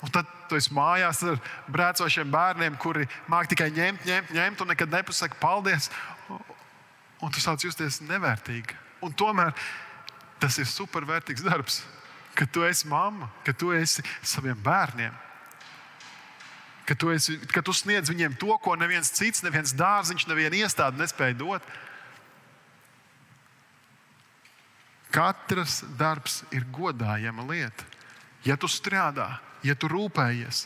Un 0.04 0.12
tad 0.12 0.28
tu 0.52 0.58
esi 0.60 0.74
mājās 0.76 1.22
ar 1.30 1.40
brēcošiem 1.72 2.32
bērniem, 2.34 2.76
kuri 2.82 3.08
māk 3.32 3.48
tikai 3.54 3.70
ņemt, 3.72 4.04
ņemt, 4.10 4.34
ņemt 4.36 4.64
un 4.66 4.74
nekad 4.74 4.92
nepasaka 4.92 5.40
paldies. 5.40 5.88
Un 7.24 7.32
tu 7.32 7.40
sāc 7.40 7.64
justies 7.64 8.02
nevērtīgi. 8.04 8.76
Un 9.06 9.16
tomēr 9.16 9.54
tas 10.44 10.58
ir 10.60 10.68
supervērtīgs 10.68 11.46
darbs, 11.46 11.80
ka 12.36 12.44
tu 12.50 12.66
esi 12.68 12.90
mamma, 12.92 13.30
ka 13.48 13.56
tu 13.56 13.72
esi 13.72 14.04
saviem 14.20 14.60
bērniem 14.60 15.23
ka 16.86 16.96
tu, 16.96 17.12
esi, 17.14 17.38
ka 17.52 17.64
tu 17.64 17.74
sniedz 17.76 18.12
viņiem 18.12 18.36
to, 18.40 18.52
ko 18.64 18.76
neviens 18.80 19.12
cits, 19.16 19.44
neviens 19.46 19.76
dārziņš, 19.78 20.28
neviena 20.30 20.64
iestāde 20.64 21.00
nespēja 21.00 21.38
dot. 21.40 21.66
Katrs 25.14 25.84
darbs 26.00 26.42
ir 26.52 26.66
godājama 26.74 27.46
lieta. 27.46 27.86
Ja 28.44 28.58
tu 28.60 28.68
strādā, 28.68 29.38
ja 29.64 29.76
tu 29.78 29.88
rūpējies, 29.88 30.66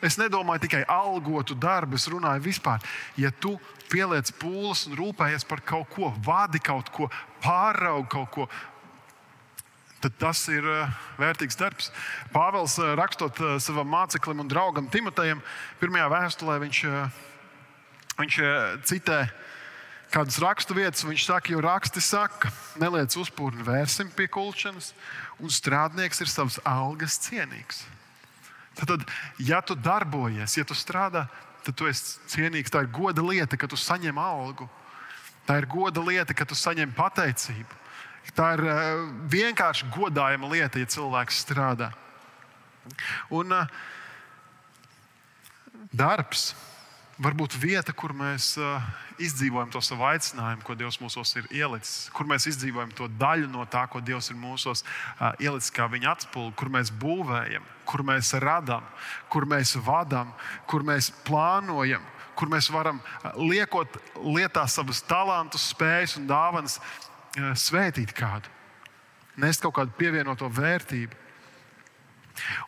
es 0.00 0.16
nedomāju 0.16 0.64
tikai 0.64 0.84
algotu 0.88 1.56
darbu, 1.58 1.98
es 1.98 2.08
runāju 2.08 2.46
vispār. 2.46 2.80
Ja 3.20 3.32
tu 3.34 3.58
pieliec 3.90 4.30
pūles 4.40 4.86
un 4.88 4.96
rūpējies 4.96 5.44
par 5.48 5.60
kaut 5.66 5.90
ko, 5.92 6.12
vadi 6.24 6.62
kaut 6.62 6.88
ko, 6.94 7.10
pāraugi 7.44 8.08
kaut 8.14 8.30
ko, 8.36 8.46
tad 10.00 10.16
tas 10.20 10.40
ir 10.52 10.64
eh, 10.64 10.96
vērtīgs 11.20 11.58
darbs. 11.60 11.90
Pāvils 12.32 12.78
eh, 12.80 12.94
rakstot 12.98 13.40
eh, 13.40 13.56
savam 13.62 13.90
māceklim 13.92 14.42
un 14.42 14.50
draugam 14.50 14.88
Timotejam, 14.92 15.42
pirmajā 15.80 16.08
vēstulē 16.12 16.56
viņš, 16.64 16.82
viņš 18.20 18.40
citē 18.88 19.20
kādas 20.12 20.40
rakstu 20.42 20.76
vietas. 20.78 21.04
Viņš 21.06 21.26
saka, 21.28 21.52
jo 21.52 21.62
raksti 21.64 22.02
saka, 22.04 22.52
neliec 22.80 23.14
uzpūri 23.20 23.64
vērsim 23.66 24.10
pie 24.16 24.28
kulšanas, 24.32 24.92
un 25.40 25.52
strādnieks 25.52 26.24
ir 26.24 26.32
savas 26.32 26.60
algas 26.64 27.20
cienīgs. 27.26 27.84
Tad, 28.80 29.04
ja 29.42 29.60
tu 29.60 29.76
darbojies, 29.76 30.56
ja 30.56 30.64
tu 30.64 30.76
strādā, 30.78 31.26
tad 31.66 31.76
tu 31.76 31.88
esi 31.90 32.16
cienīgs. 32.32 32.72
Tā 32.72 32.86
ir 32.86 32.92
goda 32.94 33.24
lieta, 33.24 33.58
ka 33.60 33.68
tu 33.68 33.76
saņem 33.76 34.16
algu. 34.16 34.68
Tā 35.44 35.58
ir 35.60 35.66
goda 35.68 36.00
lieta, 36.04 36.36
ka 36.36 36.46
tu 36.48 36.56
saņem 36.56 36.94
pateicību. 36.96 37.79
Tā 38.36 38.52
ir 38.56 38.64
eh, 38.68 38.90
vienkārši 39.32 39.88
godājama 39.94 40.50
lieta, 40.52 40.80
ja 40.80 40.88
cilvēks 40.88 41.40
strādā. 41.44 41.90
Un 43.34 43.52
uh, 43.54 43.78
darbs. 45.92 46.52
Var 47.20 47.34
būt 47.36 47.52
vieta, 47.60 47.92
kur 47.92 48.14
mēs 48.16 48.54
uh, 48.56 48.80
izdzīvojam 49.20 49.68
to 49.74 49.82
savu 49.84 50.06
aicinājumu, 50.08 50.64
ko 50.64 50.76
Dievs 50.78 50.96
mūsos 51.02 51.34
ir 51.36 51.48
ielicis, 51.52 52.08
kur 52.16 52.24
mēs 52.28 52.46
izdzīvojam 52.48 52.94
to 52.96 53.10
daļu 53.20 53.50
no 53.52 53.66
tā, 53.68 53.82
ko 53.92 54.00
Dievs 54.00 54.30
ir 54.32 54.38
mūsos 54.40 54.80
ielicis 55.36 55.74
kā 55.76 55.84
viņa 55.92 56.14
atspūga, 56.14 56.54
kur 56.56 56.72
mēs 56.72 56.92
būvējam, 57.02 57.66
kur 57.84 58.04
mēs 58.08 58.32
radām, 58.40 58.86
kur 59.28 59.44
mēs 59.50 59.74
vadām, 59.84 60.32
kur 60.70 60.86
mēs 60.86 61.10
plānojam, 61.26 62.06
kur 62.40 62.48
mēs 62.48 62.70
varam 62.72 63.02
liekot 63.36 64.00
lietā 64.24 64.64
savus 64.64 65.02
talantus, 65.04 65.68
spējas 65.74 66.16
un 66.16 66.24
dāvanas 66.30 66.78
svētīt 67.58 68.14
kādu, 68.16 68.50
nest 69.40 69.62
kaut 69.64 69.76
kādu 69.78 69.94
pievienoto 69.98 70.48
vērtību. 70.52 71.18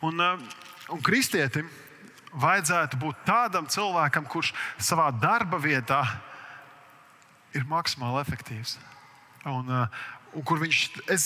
Un, 0.05 0.21
un 0.93 1.01
kristietim 1.05 1.69
vajadzētu 2.33 2.99
būt 3.01 3.25
tādam 3.27 3.67
cilvēkam, 3.69 4.27
kurš 4.29 4.53
savā 4.81 5.09
darba 5.15 5.59
vietā 5.61 6.01
ir 7.53 7.65
maksimāli 7.69 8.21
efektīvs. 8.23 8.77
Un, 9.49 9.69
un 10.33 10.45
kur 10.47 10.61
viņš, 10.61 10.79
es 11.13 11.25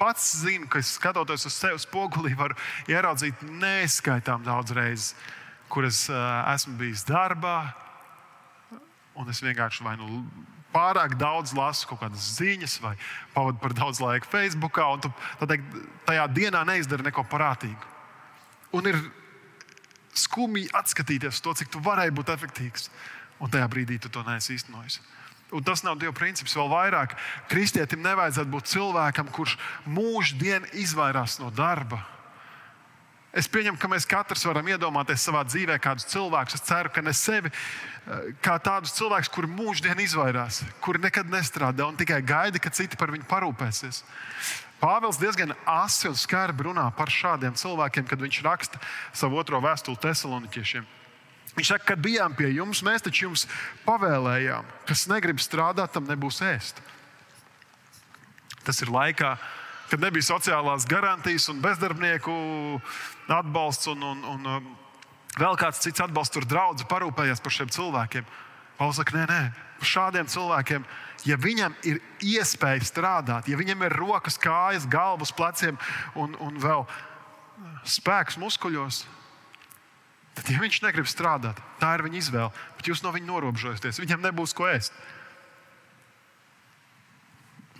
pats 0.00 0.32
zinu, 0.42 0.68
ka 0.70 0.82
skatoties 0.82 1.46
uz 1.46 1.56
sevi 1.56 1.82
spogulī, 1.82 2.32
varu 2.38 2.56
ieraudzīt 2.90 3.44
neskaitām 3.60 4.46
daudz 4.46 4.74
reizes, 4.76 5.12
kur 5.70 5.86
es 5.86 6.06
esmu 6.10 6.78
bijis 6.80 7.04
darbā, 7.06 7.58
un 9.20 9.28
es 9.30 9.42
vienkārši 9.44 9.84
vai 9.86 9.96
nu 10.00 10.24
pārāk 10.74 11.16
daudz 11.20 11.54
lasu 11.56 11.88
kaut 11.90 12.02
kādas 12.04 12.26
ziņas, 12.38 12.78
vai 12.84 12.94
pavadu 13.34 13.60
par 13.62 13.74
daudz 13.76 14.00
laika 14.02 14.28
Facebook, 14.30 14.78
un 14.78 15.02
tu 15.04 15.12
teikt, 15.46 15.78
tajā 16.08 16.26
dienā 16.34 16.64
neizdari 16.68 17.06
neko 17.06 17.24
parātīgu. 17.30 17.88
Un 18.76 18.86
ir 18.86 19.00
skumji 20.14 20.68
atskatīties 20.76 21.42
to, 21.42 21.54
cik 21.58 21.72
tu 21.72 21.82
varēji 21.82 22.14
būt 22.14 22.30
efektīvs, 22.34 22.90
un 23.40 23.50
tajā 23.50 23.66
brīdī 23.72 23.98
tu 24.02 24.12
to 24.12 24.22
neesi 24.26 24.54
īstenojis. 24.58 25.00
Un 25.50 25.64
tas 25.66 25.82
nav 25.82 25.98
Dieva 25.98 26.14
princips. 26.14 26.54
Vēl 26.54 26.68
vairāk 26.70 27.16
kristietim 27.50 28.04
nevajadzētu 28.04 28.52
būt 28.52 28.70
cilvēkam, 28.70 29.32
kurš 29.34 29.56
mūždien 29.90 30.68
izvairās 30.78 31.40
no 31.42 31.50
darba 31.50 32.04
Es 33.30 33.46
pieņemu, 33.46 33.78
ka 33.78 33.86
mēs 33.86 34.08
katrs 34.10 34.42
varam 34.48 34.66
iedomāties 34.72 35.22
savā 35.22 35.44
dzīvē 35.46 35.76
kādus 35.82 36.08
cilvēkus. 36.10 36.56
Es 36.58 36.64
ceru, 36.66 36.90
ka 36.90 37.02
ne 37.04 37.12
sevi 37.14 37.52
eh, 37.52 38.32
kā 38.42 38.56
tādus 38.58 38.96
cilvēkus, 38.96 39.30
kuri 39.30 39.50
mūždien 39.52 40.02
izvairās, 40.02 40.64
kuri 40.82 41.02
nekad 41.04 41.30
nestrādā 41.30 41.86
un 41.86 41.98
tikai 41.98 42.18
gaida, 42.26 42.58
ka 42.58 42.74
citi 42.74 42.98
par 42.98 43.14
viņu 43.14 43.28
parūpēsies. 43.30 44.02
Pāvils 44.80 45.20
diezgan 45.20 45.54
asi 45.68 46.08
un 46.08 46.16
skarbi 46.18 46.66
runā 46.66 46.88
par 46.96 47.12
šādiem 47.12 47.54
cilvēkiem, 47.54 48.08
kad 48.10 48.22
viņš 48.24 48.40
raksta 48.42 48.80
savu 49.12 49.38
otro 49.38 49.60
vēstuli 49.62 50.00
Thessaloniķiešiem. 50.02 50.88
Viņš 51.54 51.70
saka, 51.74 51.92
kad 51.92 52.02
bijām 52.02 52.34
pie 52.34 52.48
jums, 52.54 52.82
mēs 52.86 53.04
taču 53.04 53.28
jums 53.28 53.46
pavēlējām, 53.84 54.66
kas 54.88 55.06
negrib 55.10 55.42
strādāt, 55.42 55.92
tam 55.94 56.08
nebūs 56.08 56.40
ēst. 56.46 56.80
Tas 58.64 58.80
ir 58.82 58.90
laikā, 58.92 59.34
kad 59.36 59.59
kad 59.90 60.02
nebija 60.02 60.28
sociālās 60.30 60.86
garantijas 60.88 61.48
un 61.50 61.60
bezdarbnieku 61.62 62.34
atbalsts 63.30 63.90
un, 63.90 64.04
un, 64.12 64.22
un 64.34 64.50
um, 64.54 64.70
vēl 65.38 65.58
kāds 65.58 65.82
cits 65.82 66.02
atbalsts, 66.04 66.34
tur 66.36 66.46
draugs 66.48 66.86
parūpējies 66.90 67.42
par 67.42 67.54
šiem 67.54 67.72
cilvēkiem. 67.74 68.30
Pāvils 68.78 69.00
saka, 69.00 69.16
nē, 69.18 69.26
nē, 69.28 69.40
šādiem 69.84 70.28
cilvēkiem, 70.30 70.84
ja 71.28 71.36
viņam 71.40 71.74
ir 71.88 72.00
iespēja 72.24 72.86
strādāt, 72.86 73.50
ja 73.50 73.58
viņam 73.60 73.84
ir 73.84 73.96
rokas, 73.98 74.38
kājas, 74.40 74.88
galvas, 74.88 75.34
pleciem 75.36 75.78
un, 76.16 76.36
un 76.40 76.56
vēl 76.62 76.86
spēks 77.84 78.38
muskuļos, 78.40 79.02
tad, 80.38 80.48
ja 80.48 80.62
viņš 80.62 80.80
negrib 80.86 81.08
strādāt, 81.10 81.60
tā 81.82 81.92
ir 81.98 82.06
viņa 82.06 82.20
izvēle. 82.22 82.66
Bet 82.78 82.88
jūs 82.88 83.04
no 83.04 83.12
viņa 83.12 83.28
norobežojaties, 83.28 84.00
viņam 84.00 84.24
nebūs 84.24 84.56
ko 84.56 84.70
ēst. 84.70 84.96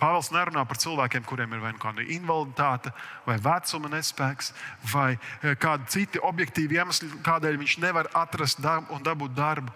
Pāvils 0.01 0.31
nerunā 0.33 0.65
par 0.69 0.81
cilvēkiem, 0.81 1.25
kuriem 1.29 1.55
ir 1.55 1.63
vai 1.63 1.73
nu 1.75 1.81
kāda 1.83 2.05
invaliditāte, 2.05 2.93
vai 3.27 3.37
vecuma 3.43 3.93
nespēks, 3.93 4.53
vai 4.93 5.11
eh, 5.15 5.55
kādi 5.61 5.89
citi 5.93 6.23
objektīvi 6.25 6.81
iemesli, 6.81 7.11
kādēļ 7.27 7.59
viņš 7.61 7.79
nevar 7.85 8.11
atrast 8.17 8.63
darbu 8.65 8.97
un 8.97 9.05
dabūt 9.05 9.37
darbu. 9.37 9.75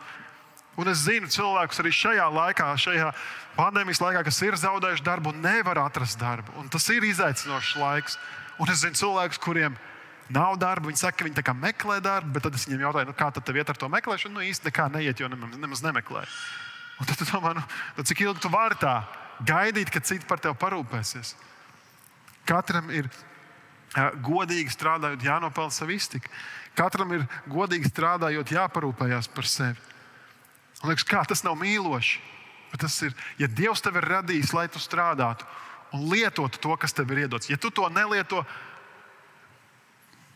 Un 0.80 0.90
es 0.90 1.04
zinu 1.06 1.28
cilvēkus 1.30 1.78
arī 1.82 1.92
šajā 1.94 2.24
laikā, 2.34 2.72
šajā 2.82 3.10
pandēmijas 3.54 4.00
laikā, 4.02 4.24
kas 4.26 4.40
ir 4.42 4.56
zaudējuši 4.58 5.06
darbu 5.06 5.30
un 5.30 5.42
nevar 5.44 5.84
atrast 5.84 6.18
darbu. 6.18 6.56
Un 6.58 6.70
tas 6.72 6.88
ir 6.90 7.06
izaicinošs 7.06 7.76
laiks. 7.78 8.18
Un 8.58 8.70
es 8.70 8.82
zinu 8.82 8.98
cilvēkus, 8.98 9.38
kuriem 9.42 9.76
nav 10.34 10.56
darba. 10.58 10.88
Viņi 10.88 11.02
saka, 11.04 11.20
ka 11.20 11.28
viņi 11.28 11.58
meklē 11.60 12.00
darbu, 12.02 12.32
bet 12.34 12.46
tad 12.46 12.54
es 12.58 12.66
viņiem 12.66 12.86
jautāju, 12.88 13.10
nu, 13.10 13.16
kā 13.18 13.30
tad 13.34 13.54
iet 13.54 13.70
ar 13.70 13.78
to 13.78 13.90
meklēšanu. 13.92 14.34
Nu, 14.34 14.46
īsti 14.46 14.70
nekā 14.70 14.88
neiet, 14.94 15.20
jo 15.20 15.28
nemaz, 15.28 15.82
nemeklē. 15.84 16.24
Un 16.98 17.06
tad 17.06 17.18
tu 17.18 17.26
domā, 17.28 17.54
nu, 17.54 17.62
nu, 17.96 18.06
cik 18.06 18.24
ilgi 18.26 18.42
tu 18.42 18.50
vari 18.50 18.78
tā? 18.80 19.02
Gaidīt, 19.42 19.90
ka 19.90 20.02
citi 20.04 20.26
par 20.28 20.42
tevi 20.42 20.56
parūpēsies. 20.60 21.34
Katram 22.46 22.90
ir 22.92 23.08
godīgi 24.24 24.72
strādājot, 24.74 25.24
jānopelna 25.24 25.74
savu 25.74 25.94
iztiku. 25.94 26.30
Katram 26.74 27.12
ir 27.14 27.26
godīgi 27.50 27.88
strādājot, 27.90 28.52
jāparūpējas 28.54 29.30
par 29.34 29.48
sevi. 29.48 29.90
Man 30.82 30.92
liekas, 30.92 31.06
kā 31.08 31.22
tas 31.28 31.44
nav 31.46 31.56
mīloši. 31.60 32.20
Bet 32.72 32.82
tas 32.82 32.96
ir, 33.06 33.14
ja 33.38 33.46
Dievs 33.46 33.84
tev 33.84 34.00
ir 34.00 34.08
radījis, 34.10 34.52
lai 34.56 34.66
tu 34.68 34.82
strādātu 34.82 35.46
un 35.94 36.08
lietotu 36.10 36.58
to, 36.58 36.74
kas 36.80 36.92
tev 36.92 37.12
ir 37.14 37.24
iedots. 37.24 37.48
Ja 37.48 37.56
tu 37.60 37.70
to 37.70 37.86
nelieto, 37.88 38.42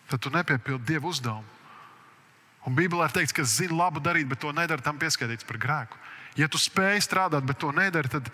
tad 0.09 0.23
tu 0.23 0.31
nepiepildi 0.31 0.87
Dieva 0.93 1.11
uzdevumu. 1.11 1.57
Un 2.69 2.77
Bībelē 2.77 3.09
ir 3.09 3.15
teikts, 3.17 3.35
ka 3.35 3.43
zini 3.49 3.75
labu 3.75 4.01
darīt, 4.05 4.29
bet 4.31 4.41
to 4.43 4.53
nedara, 4.55 4.83
tam 4.85 4.99
pieskaitīts 5.01 5.47
par 5.49 5.59
grēku. 5.59 5.99
Ja 6.39 6.47
tu 6.53 6.61
spēj 6.61 7.01
strādāt, 7.03 7.47
bet 7.49 7.59
to 7.59 7.73
nedari, 7.75 8.11
tad 8.13 8.29
tad 8.29 8.31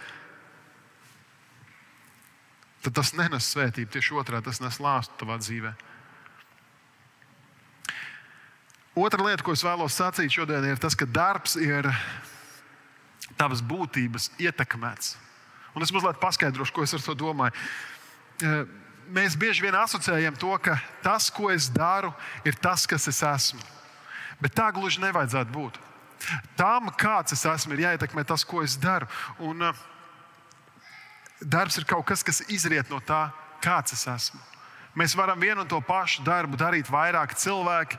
tas 2.93 3.15
nenes 3.17 3.49
svētību. 3.55 3.91
Tieši 3.95 4.17
otrādi 4.21 4.51
tas 4.51 4.61
nes 4.61 4.81
lāstu 4.83 5.17
tavā 5.21 5.39
dzīvē. 5.41 5.73
Otra 8.95 9.25
lieta, 9.27 9.43
ko 9.43 9.55
es 9.57 9.65
vēlos 9.65 9.97
sacīt 9.97 10.31
šodien, 10.31 10.69
ir 10.69 10.79
tas, 10.79 10.95
ka 10.95 11.07
darbs 11.09 11.57
ir 11.59 11.89
tavas 13.41 13.63
būtības 13.65 14.31
ietekmēts. 14.39 15.17
Un 15.75 15.83
es 15.83 15.91
mazliet 15.91 16.21
paskaidrošu, 16.23 16.75
ko 16.75 16.85
es 16.87 16.95
ar 16.95 17.03
to 17.03 17.17
domāju. 17.19 17.57
Eh, 18.39 18.61
mēs 19.11 19.35
bieži 19.39 19.65
vien 19.65 19.75
asociējam 19.75 20.37
to, 20.39 20.53
ka 20.63 20.77
tas, 21.03 21.27
ko 21.35 21.51
es 21.51 21.67
daru, 21.73 22.13
ir 22.47 22.55
tas, 22.55 22.87
kas 22.87 23.09
es 23.11 23.19
esmu. 23.27 23.63
Bet 24.39 24.55
tā 24.55 24.69
gluži 24.75 25.03
nevajadzētu 25.03 25.51
būt. 25.55 25.81
Tam, 26.59 26.89
kāds 26.99 27.35
es 27.35 27.43
esmu, 27.49 27.75
ir 27.75 27.85
jāietekmē 27.89 28.25
tas, 28.27 28.47
ko 28.47 28.63
es 28.63 28.79
daru. 28.81 29.11
Un, 29.43 29.63
uh, 29.63 29.83
darbs 31.45 31.79
ir 31.79 31.87
kaut 31.89 32.07
kas, 32.09 32.25
kas 32.27 32.43
izriet 32.53 32.91
no 32.93 33.01
tā, 33.05 33.29
kāds 33.65 33.97
es 33.97 34.07
esmu. 34.11 34.41
Mēs 34.99 35.17
varam 35.19 35.41
vienu 35.41 35.65
un 35.65 35.71
to 35.71 35.81
pašu 35.83 36.23
darbu 36.27 36.59
darīt 36.59 36.91
vairāk 36.91 37.35
cilvēki, 37.39 37.99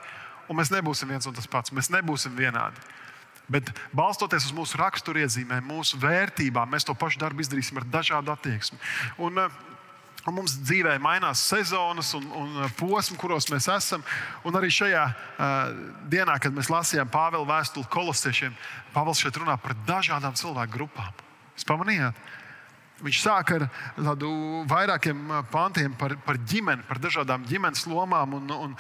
un 0.50 0.60
mēs 0.60 0.72
nebūsim 0.72 1.10
viens 1.12 1.28
un 1.28 1.36
tas 1.36 1.48
pats. 1.50 1.74
Mēs 1.76 1.92
nebūsim 1.92 2.36
vienādi. 2.38 2.80
Bet 3.52 3.70
balstoties 3.94 4.48
uz 4.48 4.56
mūsu 4.58 4.80
raksturiezīmēm, 4.82 5.68
mūsu 5.70 6.00
vērtībām, 6.02 6.72
mēs 6.72 6.88
to 6.88 6.96
pašu 6.98 7.20
darbu 7.22 7.44
izdarīsim 7.44 7.78
ar 7.78 7.86
dažādu 8.00 8.34
attieksmi. 8.34 8.80
Un, 9.22 9.44
uh, 9.44 9.64
Un 10.26 10.34
mums 10.34 10.56
dzīvē 10.58 10.96
mainās 11.02 11.44
sezonas 11.52 12.16
un, 12.18 12.24
un 12.34 12.56
posmi, 12.80 13.18
kuros 13.22 13.46
mēs 13.52 13.68
esam. 13.70 14.02
Un 14.42 14.58
arī 14.58 14.72
šajā 14.74 15.04
uh, 15.06 15.52
dienā, 16.10 16.40
kad 16.42 16.56
mēs 16.56 16.72
lasījām 16.74 17.12
Pāvila 17.14 17.46
vēstuli 17.46 17.86
kolosiešiem, 17.94 18.56
Pāvils 18.96 19.22
šeit 19.22 19.38
runā 19.38 19.54
par 19.62 19.76
dažādām 19.86 20.34
cilvēku 20.40 20.80
grupām. 20.80 21.14
Jūs 21.54 21.68
pamanījāt? 21.70 22.18
Viņš 23.04 23.18
sāk 23.20 23.52
ar 23.58 23.66
tādu 23.98 24.30
vairākiem 24.72 25.28
pantiem 25.52 25.96
par, 26.00 26.16
par 26.24 26.40
ģimeni, 26.48 26.86
par 26.88 27.02
dažādām 27.04 27.44
ģimenes 27.50 27.84
lomām 27.92 28.38
un, 28.38 28.54
un 28.56 28.78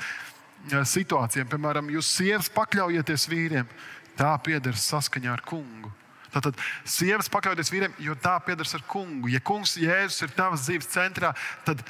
situācijām. 0.87 1.49
Piemēram, 1.51 1.91
jūs 1.91 2.13
sievas 2.21 2.47
pakļaujieties 2.55 3.27
vīriem, 3.27 3.67
tā 4.15 4.31
pieder 4.45 4.77
saskaņā 4.79 5.33
ar 5.35 5.43
kungu. 5.45 5.91
Tātad 6.35 6.59
sievas 6.87 7.29
pakļauties 7.31 7.71
vīriem, 7.71 7.93
jo 8.03 8.15
tā 8.19 8.35
piedars 8.43 8.75
ar 8.75 8.83
kungu. 8.91 9.29
Ja 9.31 9.39
kungs 9.43 9.77
Jēzus 9.79 10.25
ir 10.25 10.33
tavas 10.35 10.65
dzīves 10.65 10.89
centrā, 10.91 11.31
tad 11.67 11.83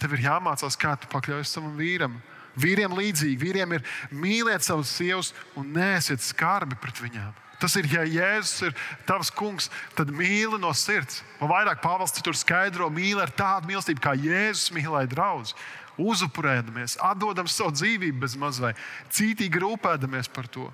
tev 0.00 0.16
ir 0.16 0.26
jāmācās, 0.26 0.76
kā 0.76 0.94
tu 1.00 1.08
pakļaujies 1.12 1.54
savam 1.56 1.76
vīram. 1.78 2.18
Vīriem 2.58 2.96
līdzīgi, 2.96 3.38
vīriem 3.40 3.76
ir 3.76 3.84
mīliet 4.12 4.64
savus 4.66 4.90
sievas 4.98 5.32
un 5.56 5.70
nēsiet 5.76 6.24
skarbi 6.24 6.76
pret 6.80 7.00
viņām. 7.00 7.32
Tas 7.58 7.74
ir, 7.74 7.88
ja 7.90 8.04
Jēzus 8.06 8.68
ir 8.68 8.74
tavs 9.06 9.32
kungs, 9.34 9.66
tad 9.98 10.12
mīli 10.14 10.60
no 10.62 10.70
sirds. 10.76 11.24
Un 11.42 11.50
vairāk 11.50 11.82
Pāvils 11.82 12.14
tur 12.22 12.36
skaidro, 12.38 12.86
mīli 12.94 13.18
ar 13.22 13.32
tādu 13.34 13.72
mīlestību, 13.72 14.02
kā 14.04 14.14
Jēzus 14.14 14.70
mīlēja 14.76 15.10
draugus. 15.10 15.56
Uzupurēdamies, 15.98 16.94
atdodam 17.02 17.48
savu 17.50 17.74
dzīvību 17.74 18.22
bez 18.22 18.36
mazliet, 18.38 18.78
cītīgi 19.10 19.64
rūpēdamies 19.64 20.30
par 20.30 20.46
to. 20.46 20.68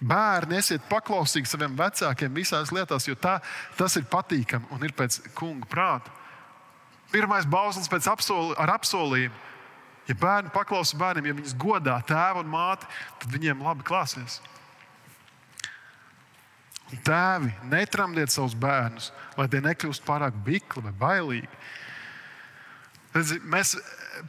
Bērni, 0.00 0.56
esiet 0.60 0.84
paklausīgi 0.88 1.48
saviem 1.48 1.76
vecākiem 1.76 2.32
visās 2.36 2.72
lietās, 2.72 3.04
jo 3.08 3.16
tā, 3.16 3.38
tas 3.76 3.96
ir 4.00 4.08
patīkami 4.08 4.72
un 4.72 4.84
ir 4.84 4.96
pēc 4.96 5.22
kunga 5.36 5.68
prāta. 5.68 6.12
Pirmais 7.12 7.46
bauslis 7.48 7.88
pēc 7.92 8.08
apsoli, 8.12 8.56
ar 8.60 8.72
apsolījumu. 8.76 9.44
Ja 10.06 10.14
bērni 10.14 10.52
paklausa 10.54 10.96
bērniem, 11.00 11.30
ja 11.30 11.36
viņus 11.40 11.56
godā 11.58 11.96
tēvu 12.06 12.44
un 12.44 12.50
māti, 12.52 12.86
tad 13.20 13.32
viņiem 13.32 13.64
labi 13.66 13.86
klāsies. 13.86 14.40
Tēvi, 16.86 17.50
netramdiet 17.66 18.30
savus 18.30 18.54
bērnus, 18.54 19.10
lai 19.34 19.48
tie 19.50 19.58
nekļūst 19.64 20.04
pārāk 20.06 20.36
bikli 20.46 20.84
vai 20.84 20.92
bailīgi. 21.00 21.48
Mēs 23.42 23.74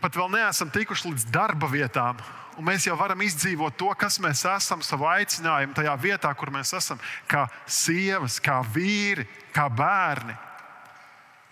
pat 0.02 0.18
vēl 0.18 0.32
neesam 0.34 0.72
tikuši 0.74 1.12
līdz 1.12 1.28
darba 1.34 1.70
vietām, 1.70 2.18
un 2.58 2.66
mēs 2.66 2.88
jau 2.88 2.96
varam 2.98 3.22
izdzīvot 3.22 3.78
to, 3.78 3.92
kas 4.00 4.18
mēs 4.24 4.42
esam, 4.50 4.82
savu 4.82 5.06
aicinājumu 5.12 5.78
tajā 5.78 5.94
vietā, 6.02 6.32
kur 6.34 6.50
mēs 6.56 6.74
esam, 6.74 7.00
kā 7.30 7.46
sievas, 7.70 8.40
kā 8.42 8.58
vīri, 8.74 9.28
kā 9.54 9.68
bērni. 9.70 10.34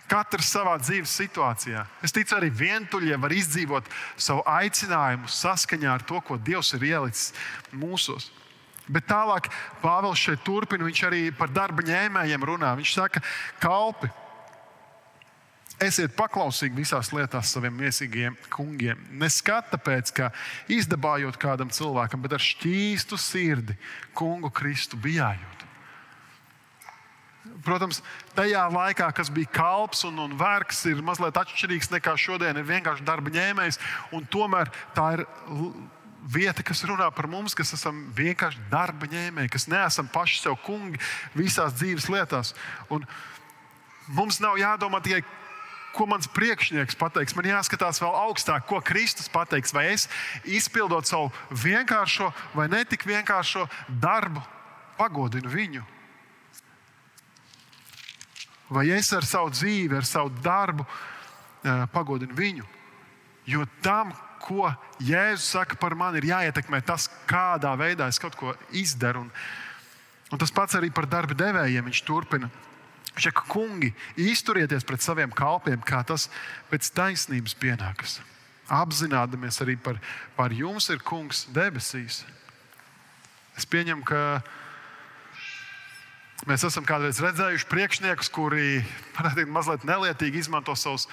Katrs 0.10 0.51
savā 0.53 0.75
dzīves 0.77 1.13
situācijā. 1.17 1.82
Es 2.06 2.13
ticu, 2.13 2.36
arī 2.38 2.51
vientuļie 2.53 3.17
var 3.17 3.34
izdzīvot 3.34 3.88
savu 4.21 4.43
aicinājumu 4.45 5.30
saskaņā 5.30 5.93
ar 5.95 6.06
to, 6.06 6.21
ko 6.21 6.38
Dievs 6.38 6.73
ir 6.77 6.86
ielicis 6.91 7.32
mūsos. 7.73 8.30
Bet 8.91 9.08
tālāk 9.10 9.50
Pāvils 9.82 10.21
šeit 10.21 10.43
turpina, 10.45 10.86
viņš 10.86 11.02
arī 11.08 11.24
par 11.34 11.50
darba 11.54 11.86
ņēmējiem 11.86 12.45
runā. 12.45 12.76
Viņš 12.78 12.93
saka, 13.00 13.24
kalpi, 13.63 14.12
Esiet 15.84 16.13
paklausīgi 16.15 16.78
visās 16.78 17.10
lietās 17.12 17.50
saviem 17.52 17.74
mīlestīgiem 17.76 18.38
kungiem. 18.54 19.00
Neskat 19.19 19.74
tāpēc, 19.74 20.12
ka 20.15 20.30
izdabājot 20.71 21.36
kādam 21.36 21.67
cilvēkam, 21.67 22.21
bet 22.24 22.38
ar 22.38 22.43
šķīstu 22.43 23.19
sirdi 23.19 23.76
kungu 24.15 24.54
Kristu 24.56 24.95
bijājot. 25.04 25.65
Protams, 27.65 28.00
tajā 28.38 28.63
laikā, 28.71 29.10
kas 29.17 29.30
bija 29.34 29.52
kalps 29.52 30.06
un, 30.08 30.17
un 30.24 30.38
vergs, 30.39 30.80
ir 30.88 31.04
mazliet 31.06 31.36
atšķirīgs 31.43 31.91
nekā 31.91 32.15
šodien. 32.24 32.56
Ir 32.56 32.67
vienkārši 32.71 33.06
darba 33.06 33.34
ņēmējs, 33.36 33.82
un 34.15 34.24
tomēr 34.32 34.71
tā 34.95 35.12
ir 35.17 35.26
vieta, 36.25 36.63
kas 36.65 36.83
runā 36.88 37.07
par 37.13 37.29
mums, 37.29 37.55
kas 37.57 37.73
esam 37.77 38.05
vienkārši 38.17 38.67
darba 38.71 39.07
ņēmēji, 39.11 39.53
kas 39.53 39.69
neesam 39.71 40.09
paši 40.11 40.41
sev 40.41 40.57
kungi 40.65 41.01
visās 41.38 41.77
dzīves 41.77 42.09
lietās. 42.09 42.53
Un 42.89 43.05
mums 44.17 44.41
nav 44.41 44.57
jādomā 44.59 45.01
tikai 45.05 45.23
ko 45.95 46.05
mans 46.09 46.27
priekšnieks 46.27 46.97
pateiks. 46.99 47.35
Man 47.38 47.47
jāskatās 47.47 48.01
vēl 48.03 48.15
augstāk, 48.25 48.67
ko 48.67 48.81
Kristus 48.83 49.31
pateiks. 49.31 49.73
Vai 49.75 49.88
es 49.93 50.09
izpildot 50.43 51.07
savu 51.07 51.31
vienkāršo 51.63 52.31
vai 52.55 52.67
netik 52.71 53.07
vienkāršo 53.07 53.63
darbu, 53.88 54.43
pagodinu 54.99 55.51
viņu. 55.51 55.85
Vai 58.75 58.89
es 58.97 59.11
ar 59.13 59.25
savu 59.27 59.53
dzīvi, 59.53 59.95
ar 59.95 60.07
savu 60.09 60.33
darbu 60.43 60.83
eh, 60.85 61.85
pagodinu 61.93 62.35
viņu. 62.35 62.67
Jo 63.45 63.67
tam, 63.85 64.11
ko 64.45 64.69
Jēzus 65.03 65.49
saka 65.58 65.77
par 65.81 65.95
mani, 65.97 66.21
ir 66.21 66.29
jāietekmē 66.29 66.81
tas, 66.86 67.10
kādā 67.29 67.73
veidā 67.79 68.08
es 68.12 68.21
kaut 68.21 68.38
ko 68.39 68.53
izdaru. 68.75 69.25
Un, 69.25 69.34
un 70.31 70.41
tas 70.41 70.53
pats 70.53 70.77
arī 70.77 70.91
par 70.93 71.10
darba 71.10 71.38
devējiem. 71.38 71.89
Viņš 71.89 72.05
turpina 72.08 72.51
Viņš 73.15 73.29
saka, 73.29 73.45
kungi, 73.47 73.93
izturieties 74.19 74.84
pret 74.84 75.03
saviem 75.03 75.31
kalpiem, 75.31 75.79
kā 75.79 76.01
tas 76.03 76.27
pēc 76.67 76.89
taisnības 76.91 77.55
pienākas. 77.55 78.19
Apzināmies 78.67 79.62
arī 79.63 79.77
par, 79.79 80.01
par 80.36 80.51
jums, 80.51 80.89
ir 80.91 80.99
kungs 81.05 81.45
debesīs. 81.55 82.25
Es 83.55 83.63
pieņemu, 83.71 84.03
ka 84.03 84.41
mēs 86.49 86.65
esam 86.67 86.84
kādreiz 86.84 87.21
redzējuši 87.23 87.69
priekšniekus, 87.71 88.31
kuri 88.36 88.84
teikt, 89.15 89.47
mazliet 89.53 89.88
nelietīgi 89.88 90.43
izmanto 90.43 90.75
savus 90.75 91.08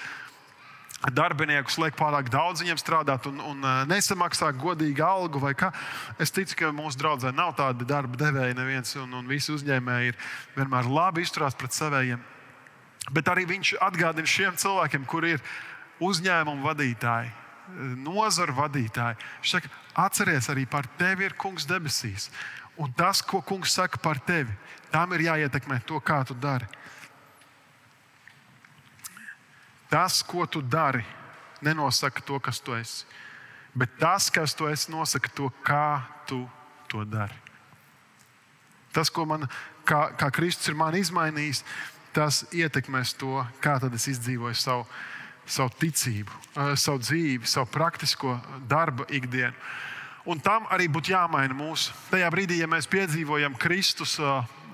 darbiniekus 1.11 1.75
liek 1.81 1.97
pārāk 1.99 2.29
daudz 2.31 2.61
viņiem 2.63 2.79
strādāt 2.79 3.27
un, 3.27 3.41
un 3.43 3.65
uh, 3.65 3.81
nesamaksā 3.89 4.53
godīgu 4.55 5.03
algu. 5.03 5.41
Es 6.21 6.31
ticu, 6.31 6.55
ka 6.61 6.71
mūsu 6.75 7.01
draudzē 7.01 7.33
nav 7.35 7.55
tāda 7.59 7.87
darba 7.87 8.19
devēja 8.19 8.55
neviens, 8.55 8.95
un, 9.01 9.11
un 9.19 9.27
visi 9.27 9.51
uzņēmēji 9.51 10.13
ir 10.13 10.19
vienmēr 10.55 10.87
labi 10.87 11.25
izturās 11.25 11.57
pret 11.59 11.75
saviem. 11.75 12.23
Bet 13.11 13.27
arī 13.27 13.43
viņš 13.49 13.75
atgādina 13.83 14.29
šiem 14.29 14.55
cilvēkiem, 14.59 15.07
kuri 15.09 15.35
ir 15.35 15.43
uzņēmumu 16.03 16.63
vadītāji, 16.63 17.33
nozaru 17.99 18.55
vadītāji. 18.61 19.19
Viņš 19.41 19.55
saka, 19.57 19.71
atcerieties, 20.05 20.49
arī 20.53 20.63
par 20.69 20.87
tevi 20.99 21.27
ir 21.27 21.35
kungs 21.39 21.67
debesīs. 21.67 22.29
Un 22.79 22.93
tas, 22.95 23.21
ko 23.21 23.43
kungs 23.45 23.75
saka 23.75 23.99
par 24.01 24.21
tevi, 24.23 24.55
tam 24.93 25.11
ir 25.13 25.27
jāietekmē 25.27 25.81
to, 25.85 25.99
kā 26.01 26.23
tu 26.25 26.33
dari. 26.33 26.65
Tas, 29.93 30.23
ko 30.25 30.47
tu 30.49 30.63
dari, 30.65 31.03
nenosaka 31.61 32.23
to, 32.25 32.39
kas 32.41 32.57
tu 32.59 32.73
esi. 32.73 33.05
Bet 33.77 33.93
tas, 34.01 34.31
kas 34.33 34.55
tu 34.57 34.65
esi, 34.65 34.89
nosaka 34.89 35.29
to, 35.37 35.51
kā 35.61 36.01
tu 36.25 36.41
to 36.89 37.05
dari. 37.05 37.37
Tas, 38.93 39.09
ko 39.13 39.25
man, 39.29 39.45
kā, 39.85 40.07
kā 40.17 40.29
Kristus 40.33 40.69
ir 40.69 40.77
man 40.77 40.97
izmainījis, 40.97 41.61
tas 42.13 42.43
ietekmēs 42.53 43.15
to, 43.17 43.41
kā 43.61 43.77
es 43.93 44.07
izdzīvoju 44.07 44.57
savu, 44.57 44.85
savu 45.45 45.73
ticību, 45.81 46.31
eh, 46.57 46.75
savu 46.77 47.01
dzīvi, 47.01 47.45
savu 47.45 47.69
praktisko 47.73 48.39
darbu 48.69 49.05
ikdienu. 49.09 49.53
Un 50.23 50.39
tam 50.39 50.67
arī 50.71 50.87
būtu 50.87 51.11
jāmaina 51.11 51.55
mūsu. 51.55 51.91
Tajā 52.07 52.29
brīdī, 52.31 52.61
ja 52.61 52.67
mēs 52.71 52.87
piedzīvojam 52.87 53.57
Kristus 53.59 54.15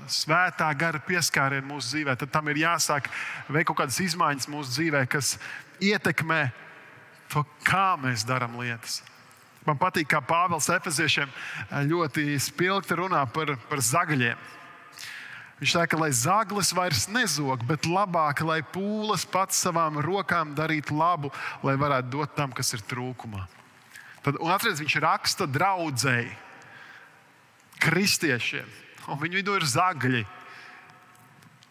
svētā 0.10 0.68
gara 0.78 1.02
pieskārienu 1.02 1.66
mūsu 1.72 1.96
dzīvē, 1.96 2.16
tad 2.22 2.30
tam 2.34 2.50
ir 2.52 2.62
jāsāk 2.62 3.10
veikt 3.50 3.72
kaut 3.72 3.80
kādas 3.82 3.98
izmaiņas 4.04 4.50
mūsu 4.50 4.76
dzīvē, 4.76 5.04
kas 5.10 5.38
ietekmē 5.82 6.44
to, 7.34 7.44
kā 7.66 7.94
mēs 8.02 8.26
darām 8.30 8.60
lietas. 8.62 9.02
Man 9.66 9.78
patīk, 9.78 10.08
kā 10.10 10.22
Pāvils 10.24 10.70
Efeziešiem 10.74 11.30
ļoti 11.90 12.32
spilgti 12.42 12.98
runā 13.02 13.26
par, 13.34 13.56
par 13.70 13.82
zagaļiem. 13.86 14.40
Viņš 15.60 15.76
saka, 15.76 15.98
lai 16.00 16.14
zaglis 16.16 16.72
vairs 16.72 17.10
nezog, 17.12 17.66
bet 17.68 17.90
labāk, 17.90 18.46
lai 18.48 18.62
pūles 18.64 19.26
pats 19.30 19.60
savām 19.66 20.00
rokām 20.06 20.54
darītu 20.56 20.96
labu, 20.96 21.34
lai 21.66 21.76
varētu 21.78 22.14
dot 22.14 22.38
tam, 22.38 22.54
kas 22.56 22.72
ir 22.78 22.86
trūkumā. 22.88 23.44
Tad, 24.26 24.40
un 24.40 24.52
atcerieties, 24.52 24.84
viņš 24.84 24.98
raksta 25.04 25.48
draudzēji, 25.48 26.32
kristiešiem, 27.80 28.68
un 29.10 29.20
viņu 29.22 29.40
vidū 29.40 29.56
ir 29.60 29.68
zagļi. 29.68 30.24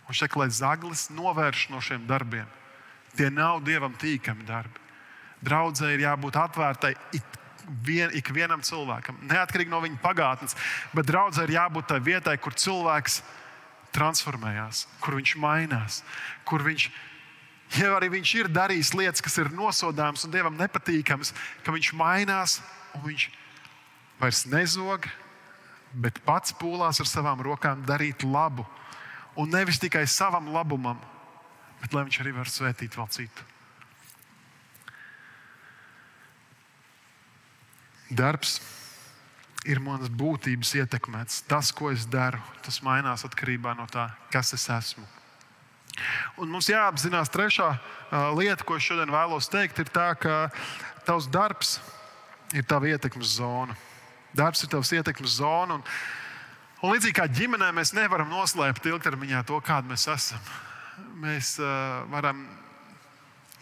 Viņš 0.09 0.23
saka, 0.25 0.41
lai 0.41 0.49
zaglis 0.55 1.09
novērš 1.13 1.67
no 1.73 1.83
šiem 1.85 2.07
darbiem. 2.09 2.49
Tie 3.17 3.29
nav 3.33 3.61
dievam 3.67 3.93
tīkami 4.01 4.47
darbi. 4.49 4.81
Draudzē 5.45 5.93
ir 5.95 6.07
jābūt 6.07 6.39
atvērtai 6.41 6.95
vien, 7.85 8.11
ikvienam 8.17 8.63
cilvēkam, 8.65 9.19
neatkarīgi 9.29 9.71
no 9.71 9.81
viņa 9.85 10.01
pagātnes, 10.03 10.57
bet 10.97 11.09
draudzē 11.09 11.45
ir 11.45 11.55
jābūt 11.59 11.91
tai 11.93 12.01
vietai, 12.05 12.37
kur 12.41 12.57
cilvēks 12.57 13.21
transformējās, 13.95 14.87
kur 15.05 15.19
viņš 15.19 15.35
mainās, 15.41 16.03
kur 16.49 16.65
viņš 16.65 16.89
ja 17.77 17.93
arī 17.97 18.09
viņš 18.17 18.35
ir 18.39 18.51
darījis 18.53 18.95
lietas, 18.97 19.25
kas 19.25 19.39
ir 19.41 19.53
nosodāmas 19.53 20.25
un 20.25 20.33
dievam 20.33 20.57
nepatīkamas, 20.57 21.35
ka 21.65 21.75
viņš 21.75 21.93
mainās 21.99 22.59
un 22.97 23.05
viņš 23.09 23.29
vairs 24.21 24.45
nezog, 24.51 25.09
bet 25.93 26.21
pats 26.27 26.55
pūlās 26.57 27.01
ar 27.01 27.09
savām 27.09 27.43
rokām 27.45 27.85
darīt 27.89 28.25
labu. 28.25 28.67
Un 29.39 29.53
nevis 29.55 29.79
tikai 29.79 30.07
savam 30.11 30.51
labumam, 30.55 30.99
bet 31.83 31.95
lai 31.95 32.03
viņš 32.09 32.21
arī 32.25 32.35
var 32.35 32.51
svētīt 32.51 32.97
vēl 32.99 33.13
citu. 33.15 33.47
Darbs 38.09 38.57
ir 39.69 39.83
manas 39.85 40.09
būtības 40.09 40.73
ietekmēts. 40.81 41.43
Tas, 41.49 41.71
ko 41.77 41.93
es 41.93 42.07
daru, 42.09 42.41
tas 42.65 42.81
mainās 42.83 43.27
atkarībā 43.29 43.77
no 43.77 43.87
tā, 43.91 44.09
kas 44.33 44.55
es 44.57 44.65
esmu. 44.73 45.18
Un 46.39 46.53
mums 46.53 46.69
jāapzinās 46.71 47.33
trešā 47.35 47.73
lieta, 48.39 48.65
ko 48.65 48.79
es 48.79 48.87
šodien 48.87 49.13
vēlos 49.13 49.51
teikt, 49.53 49.81
ir 49.83 49.91
tā, 49.93 50.13
ka 50.19 50.49
tavs 51.07 51.29
darbs 51.33 51.79
ir 52.57 52.65
tava 52.69 52.89
ietekmes 52.89 53.39
zona. 53.41 53.77
Darbs 54.37 54.63
ir 54.65 54.73
tavs 54.73 54.93
ietekmes 54.95 55.39
zona. 55.41 55.79
Un, 55.79 55.85
un 56.83 56.95
līdzīgi 56.95 57.17
kā 57.19 57.27
ģimenē, 57.29 57.73
mēs 57.77 57.95
nevaram 57.97 58.31
noslēpt 58.33 58.87
ilgtermiņā 58.89 59.45
to, 59.49 59.61
kāda 59.65 59.91
mēs 59.91 60.09
esam. 60.13 60.55
Mēs 61.19 61.57
uh, 61.63 62.05
varam 62.13 62.47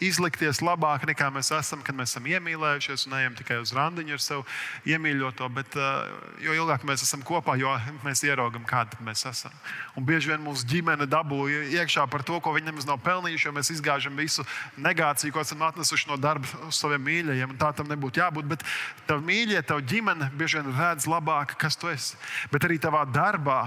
izlikties 0.03 0.61
labāk 0.61 1.05
nekā 1.09 1.29
mēs 1.33 1.49
esam, 1.55 1.81
kad 1.85 1.95
mēs 1.97 2.13
esam 2.13 2.27
iemīlējušies 2.29 3.07
un 3.07 3.15
ejam 3.19 3.37
tikai 3.37 3.59
uz 3.61 3.73
randiņu 3.75 4.17
ar 4.17 4.23
sevi 4.23 4.93
iemīļoto. 4.93 5.47
Bet 5.55 5.77
uh, 5.79 6.11
jo 6.43 6.53
ilgāk 6.57 6.85
mēs 6.87 7.03
esam 7.05 7.23
kopā, 7.25 7.57
jo 7.59 7.73
mēs 8.05 8.23
ieraugam, 8.27 8.65
kāda 8.67 8.99
mēs 9.05 9.25
esam. 9.29 9.53
Un 9.97 10.05
bieži 10.07 10.33
vien 10.33 10.43
mūsu 10.43 10.67
ģimene 10.69 11.09
dabūja 11.09 11.65
iekšā 11.81 12.05
par 12.11 12.25
to, 12.27 12.39
ko 12.43 12.53
viņi 12.55 12.71
nemaz 12.71 12.87
nav 12.89 13.01
pelnījuši, 13.05 13.49
jo 13.49 13.55
mēs 13.57 13.73
izgāžam 13.73 14.17
visu 14.19 14.45
negāciju, 14.77 15.33
ko 15.33 15.43
esam 15.45 15.65
atnesuši 15.67 16.11
no 16.11 16.19
darba 16.21 16.67
uz 16.67 16.77
saviem 16.77 17.03
mīļajiem. 17.07 17.57
Tā 17.61 17.73
tam 17.77 17.89
nebūtu 17.91 18.21
jābūt. 18.21 18.49
Bet 18.53 18.65
tavi 19.09 19.25
mīļie, 19.31 19.61
tavu 19.67 19.85
ģimene 19.87 20.31
bieži 20.37 20.61
vien 20.61 20.73
redz 20.77 21.09
labāk, 21.09 21.57
kas 21.61 21.79
tu 21.79 21.89
esi. 21.91 22.19
Bet 22.53 22.67
arī 22.67 22.79
tavā 22.81 23.05
darbā 23.09 23.61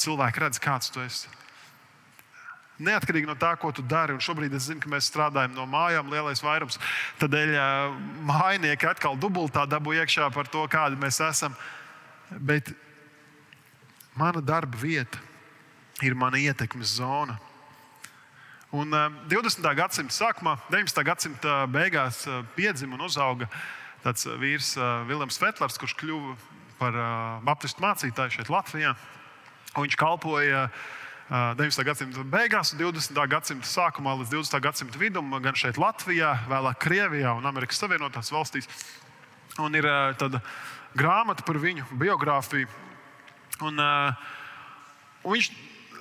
cilvēki 0.00 0.46
redz, 0.46 0.62
kāds 0.62 0.92
tu 0.92 1.02
esi. 1.04 1.30
Neatkarīgi 2.76 3.24
no 3.24 3.32
tā, 3.40 3.54
ko 3.56 3.70
tu 3.72 3.80
dari, 3.80 4.12
un 4.12 4.20
šobrīd 4.20 4.52
es 4.56 4.66
zinu, 4.68 4.82
ka 4.82 4.90
mēs 4.92 5.06
strādājam 5.08 5.54
no 5.56 5.64
mājām, 5.70 6.10
lielais 6.12 6.42
vairums. 6.44 6.76
Tādēļ 7.22 7.54
mājnieki 8.28 8.88
atkal 8.90 9.16
dubultā 9.16 9.64
dabū 9.64 9.94
iekšā 9.96 10.28
par 10.34 10.50
to, 10.52 10.66
kādi 10.68 10.98
mēs 11.00 11.22
esam. 11.24 11.56
Bet 12.36 12.68
mana 14.12 14.42
darba 14.44 14.76
vieta 14.76 15.22
ir 16.04 16.18
mana 16.18 16.36
ietekmes 16.36 16.98
zona. 16.98 17.38
Un 18.76 18.92
20. 19.30 19.64
gadsimta 19.78 20.12
sākumā, 20.12 20.58
19. 20.68 21.00
gadsimta 21.06 21.62
beigās 21.72 22.26
piedzima 22.58 22.98
un 22.98 23.06
uzauga 23.06 23.48
tāds 24.04 24.28
vīrs 24.36 24.74
Vilnius 25.08 25.40
Fetlers, 25.40 25.80
kurš 25.80 25.96
kļuva 26.02 26.36
par 26.76 27.00
baptistu 27.46 27.80
mācītāju 27.80 28.36
šeit 28.36 28.52
Latvijā. 28.52 28.92
Un 29.76 29.86
viņš 29.86 29.96
kalpoja 30.00 30.66
uh, 30.66 30.84
19. 31.26 31.82
gadsimta 31.82 32.22
beigās 32.22 32.70
un 32.70 32.78
20. 32.78 33.16
gadsimta 33.26 33.66
sākumā 33.66 34.12
līdz 34.20 34.30
20. 34.30 34.60
gadsimta 34.62 34.98
vidum, 35.00 35.32
gan 35.42 35.56
šeit, 35.58 35.74
Latvijā, 35.74 36.36
vēlāk 36.46 36.78
Krievijā 36.84 37.32
un 37.34 37.48
Amerikas 37.50 37.80
Savienotās 37.82 38.30
valstīs. 38.30 38.68
Un 39.58 39.74
ir 39.74 39.88
tāda 40.20 40.38
grāmata 40.94 41.42
par 41.42 41.58
viņu 41.58 41.88
biogrāfiju. 41.98 42.70
Un, 43.66 43.82
un 45.26 45.34
viņš 45.34 45.50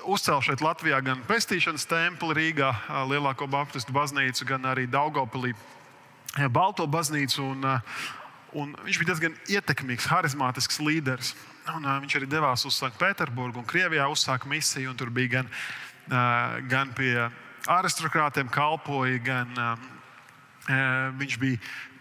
uzcēla 0.06 0.46
šeit 0.46 0.62
Latvijā 0.62 1.02
gan 1.02 1.24
pestīšanas 1.26 1.88
templi 1.90 2.38
Rīgā, 2.38 2.70
lielāko 3.10 3.50
baptistu 3.50 3.96
baznīcu, 3.98 4.46
gan 4.46 4.70
arī 4.76 4.86
Daugopilī, 4.86 5.56
Balto 6.54 6.86
baznīcu. 6.86 7.50
Un, 7.56 7.66
un 8.56 8.76
viņš 8.86 9.00
bija 9.02 9.12
diezgan 9.12 9.36
ietekmīgs, 9.52 10.10
harizmātisks 10.12 10.80
līderis. 10.84 11.34
Un, 11.74 11.84
uh, 11.84 11.98
viņš 12.04 12.20
arī 12.20 12.30
devās 12.30 12.66
uz 12.68 12.78
Sanktpēterburgu 12.80 13.62
un 13.62 13.68
Krievijā 13.68 14.08
uzsāka 14.12 14.50
misiju. 14.50 14.94
Tur 14.98 15.12
bija 15.14 15.40
gan, 15.40 15.50
uh, 16.12 16.62
gan 16.72 16.94
pie 16.98 17.28
aristokrātiem 17.72 18.50
kalpoja, 18.54 19.20
gan 19.26 19.52
uh, 19.58 21.12
viņš 21.20 21.38
bija 21.42 21.60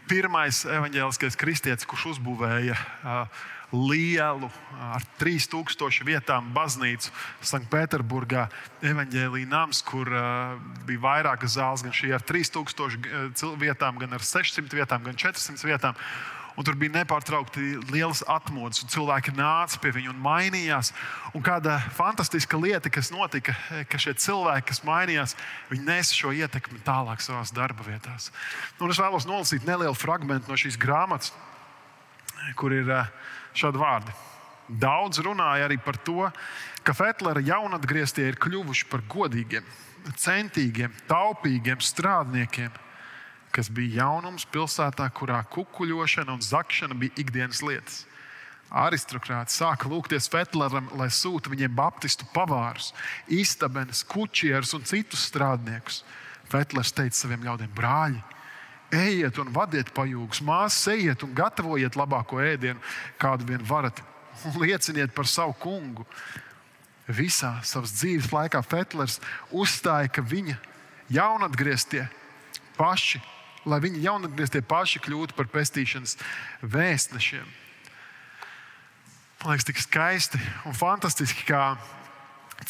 pirmais 0.09 0.64
evaņģēliskais 0.69 1.37
kristietis, 1.40 1.88
kurš 1.88 2.14
uzbūvēja 2.14 2.77
uh, 2.77 3.45
lielu, 3.75 4.51
ar 4.93 5.05
3000 5.19 6.05
vietām 6.07 6.51
baznīcu 6.55 7.11
Sanktpēterburgā, 7.45 8.47
evaņģēlīja 8.85 9.51
nams, 9.51 9.83
kur 9.87 10.11
uh, 10.12 10.55
bija 10.87 11.03
vairākas 11.03 11.57
zāles, 11.57 11.85
gan 11.85 11.97
šī 11.97 12.12
ar 12.14 12.25
3000 12.29 13.57
vietām, 13.61 13.99
gan 14.03 14.14
ar 14.14 14.25
600 14.25 14.79
vietām, 14.79 15.05
gan 15.09 15.19
400 15.19 15.71
vietām. 15.71 15.99
Un 16.55 16.62
tur 16.67 16.77
bija 16.79 16.93
nepārtraukti 16.95 17.81
liels 17.90 18.21
atmodas, 18.31 18.85
un 18.85 18.90
cilvēki 18.93 19.33
nāca 19.35 19.81
pie 19.83 19.90
viņa 19.97 20.12
un 20.12 20.21
mainījās. 20.23 20.93
Un 21.35 21.43
kāda 21.43 21.81
fantastiska 21.97 22.59
lieta, 22.61 22.93
kas 22.95 23.11
notika, 23.11 23.57
ka 23.90 23.99
šie 23.99 24.14
cilvēki, 24.23 24.69
kas 24.69 24.85
mainījās, 24.87 25.35
viņi 25.73 25.88
nesa 25.88 26.14
šo 26.14 26.31
ietekmi 26.37 26.79
tālāk 26.87 27.25
savā 27.25 27.43
darba 27.57 27.87
vietās. 27.88 28.31
Un 28.79 28.95
es 28.95 29.03
vēlos 29.03 29.27
nolasīt 29.27 29.67
nelielu 29.67 29.99
fragment 29.99 30.47
no 30.47 30.59
šīs 30.59 30.79
grāmatas, 30.79 31.33
kur 32.61 32.77
ir 32.77 32.93
eh, 33.01 33.11
šādi 33.59 33.83
vārdi. 33.83 34.14
Daudz 34.69 35.21
runāja 35.27 35.67
arī 35.67 35.81
par 35.83 35.99
to, 36.07 36.31
ka 36.87 36.95
Fetlera 36.95 37.43
jaunatgrieztie 37.43 38.31
ir 38.31 38.38
kļuvuši 38.40 38.87
par 38.93 39.03
godīgiem, 39.11 39.67
centīgiem, 40.23 40.95
taupīgiem 41.11 41.83
strādniekiem 41.83 42.84
kas 43.55 43.71
bija 43.71 44.03
jaunums 44.03 44.47
pilsētā, 44.51 45.07
kurā 45.14 45.38
kukuļošana 45.55 46.35
un 46.35 46.43
zakšana 46.43 46.97
bija 46.99 47.14
ikdienas 47.23 47.62
lietas. 47.62 48.03
Aristokrāti 48.75 49.55
sāka 49.55 49.87
lūgties 49.87 50.27
Fetleram, 50.33 50.88
lai 50.99 51.07
sūta 51.12 51.53
viņiem 51.53 51.75
baptistu 51.77 52.27
pavārus, 52.35 52.90
istabenes, 53.31 54.03
kučierus 54.11 54.75
un 54.75 54.87
citus 54.88 55.29
strādniekus. 55.29 56.03
Fetlers 56.51 56.90
teica 56.97 57.14
saviem 57.17 57.45
ļaudīm: 57.47 57.71
brāļi, 57.77 58.19
ejiet 58.95 59.38
un 59.38 59.53
vadiet 59.55 59.93
pajūgus, 59.95 60.43
māsas, 60.43 60.88
ejiet 60.97 61.23
un 61.23 61.37
gatavojiet 61.37 61.95
labāko 61.99 62.40
ēdienu, 62.43 62.83
kādu 63.23 63.47
vien 63.53 63.62
varat, 63.69 64.03
un 64.49 64.59
lieciniet 64.64 65.14
par 65.14 65.31
savu 65.31 65.55
kungu. 65.62 66.07
Visā 67.07 67.59
savas 67.62 67.93
dzīves 68.01 68.33
laikā 68.33 68.62
Fetlers 68.64 69.21
uzstāja, 69.53 70.09
ka 70.09 70.25
viņa 70.25 70.57
jaunatgrieztie 71.12 72.09
paši 72.79 73.21
lai 73.68 73.81
viņi 73.85 74.05
jaunatgrieztie 74.05 74.62
paši 74.68 75.03
kļūtu 75.05 75.37
par 75.37 75.48
pestīšanas 75.53 76.16
vēstnešiem. 76.62 77.44
Man 79.44 79.53
liekas, 79.53 79.66
tik 79.68 79.81
skaisti 79.83 80.40
un 80.64 80.77
fantastiski, 80.77 81.44
kā 81.48 81.74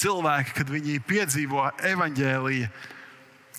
cilvēki, 0.00 0.56
kad 0.58 0.70
viņi 0.72 1.02
piedzīvo 1.06 1.68
evaņģēlīju, 1.92 2.70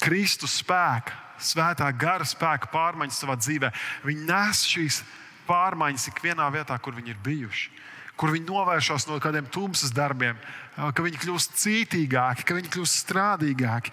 Kristus 0.03 0.57
spēku, 0.59 1.13
svētā 1.39 1.87
gara 1.95 2.25
spēka 2.27 2.67
pārmaiņas 2.73 3.21
savā 3.23 3.37
dzīvē, 3.39 3.71
viņi 4.03 4.27
nes 4.27 4.65
šīs 4.67 4.99
pārmaiņas 5.47 6.09
ikvienā 6.11 6.49
vietā, 6.51 6.75
kur 6.81 6.95
viņi 6.97 7.13
ir 7.13 7.21
bijuši. 7.23 7.71
Kur 8.19 8.31
viņi 8.31 8.47
novēršas 8.47 9.07
no 9.09 9.19
kādiem 9.23 9.47
tumsas 9.51 9.91
darbiem, 9.95 10.37
ka 10.75 11.03
viņi 11.03 11.19
kļūst 11.19 11.57
cītīgāki, 11.59 12.45
ka 12.47 12.55
viņi 12.55 12.71
kļūst 12.71 13.01
strādīgāki, 13.03 13.91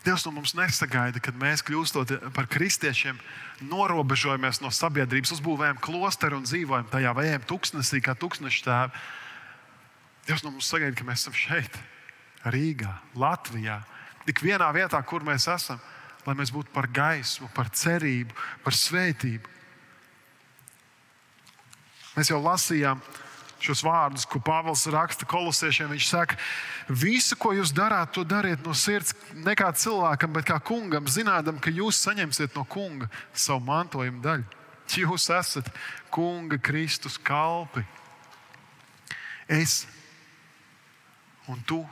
Dievs 0.00 0.24
no 0.24 0.32
mums 0.32 0.54
nesagaida, 0.56 1.20
kad 1.20 1.36
mēs 1.36 1.60
kļūstot 1.66 2.14
par 2.32 2.46
kristiešiem, 2.48 3.18
norobežojamies 3.68 4.62
no 4.64 4.70
sabiedrības, 4.72 5.34
uzbūvējam 5.36 5.80
klosteru 5.84 6.38
un 6.40 6.46
dzīvojam 6.48 6.88
tajā, 6.88 7.12
vai 7.16 7.26
ejam 7.28 7.44
tuksnesī, 7.50 8.00
kā 8.00 8.14
tūkstoši 8.16 8.64
tēvi. 8.64 9.02
Dievs 10.28 10.44
no 10.46 10.54
mums 10.54 10.70
sagaida, 10.72 10.96
ka 10.96 11.04
mēs 11.04 11.26
esam 11.26 11.36
šeit, 11.36 11.76
Rīgā, 12.48 12.94
Latvijā, 13.20 13.82
tik 14.24 14.40
vienā 14.46 14.70
vietā, 14.72 15.00
kur 15.04 15.24
mēs 15.26 15.44
esam, 15.52 15.80
lai 16.24 16.36
mēs 16.38 16.52
būtu 16.54 16.72
par 16.72 16.88
gaismu, 16.88 17.50
par 17.52 17.68
cerību, 17.68 18.32
par 18.64 18.76
svētību. 18.76 19.56
Mēs 22.16 22.32
jau 22.32 22.40
lasījām 22.40 23.04
šos 23.64 23.82
vārdus, 23.84 24.26
ko 24.28 24.40
Pāvils 24.44 24.86
raksta 24.92 25.28
kolosiešiem. 25.28 25.92
Viņš 25.94 26.08
saka, 26.08 26.38
visu, 26.88 27.36
ko 27.40 27.52
jūs 27.56 27.74
darāt, 27.76 28.12
to 28.14 28.24
dariet 28.24 28.64
no 28.66 28.74
sirds, 28.76 29.14
ne 29.34 29.54
kā 29.58 29.70
cilvēkam, 29.72 30.32
bet 30.36 30.48
kā 30.50 30.58
kungam, 30.62 31.08
zinādam, 31.10 31.60
ka 31.62 31.72
jūs 31.74 32.00
saņemsiet 32.06 32.56
no 32.58 32.64
kunga 32.68 33.10
savu 33.32 33.62
mantojumu 33.68 34.22
daļu. 34.24 34.58
Jūs 34.90 35.28
esat 35.30 35.70
kunga 36.10 36.58
Kristus 36.58 37.14
kalpi. 37.22 37.84
Es 39.46 39.84
un 41.50 41.62
tu 41.66 41.84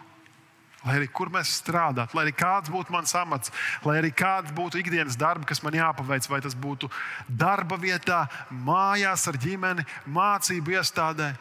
Lai 0.87 0.94
arī 0.94 1.09
kur 1.11 1.28
mēs 1.33 1.50
strādātu, 1.59 2.14
lai 2.14 2.28
arī 2.28 2.33
kāds 2.38 2.70
būtu 2.70 2.94
mans 2.94 3.11
amats, 3.18 3.50
lai 3.83 3.96
arī 3.98 4.12
kāds 4.14 4.52
būtu 4.54 4.78
ikdienas 4.78 5.18
darbi, 5.18 5.48
kas 5.50 5.61
man 5.64 5.74
jāpaveic, 5.74 6.28
vai 6.31 6.38
tas 6.44 6.54
būtu 6.54 6.87
darba 7.26 7.76
vietā, 7.83 8.22
mājās 8.48 9.26
ar 9.28 9.40
ģimeni, 9.42 9.85
mācību 10.07 10.76
iestādē, 10.78 11.33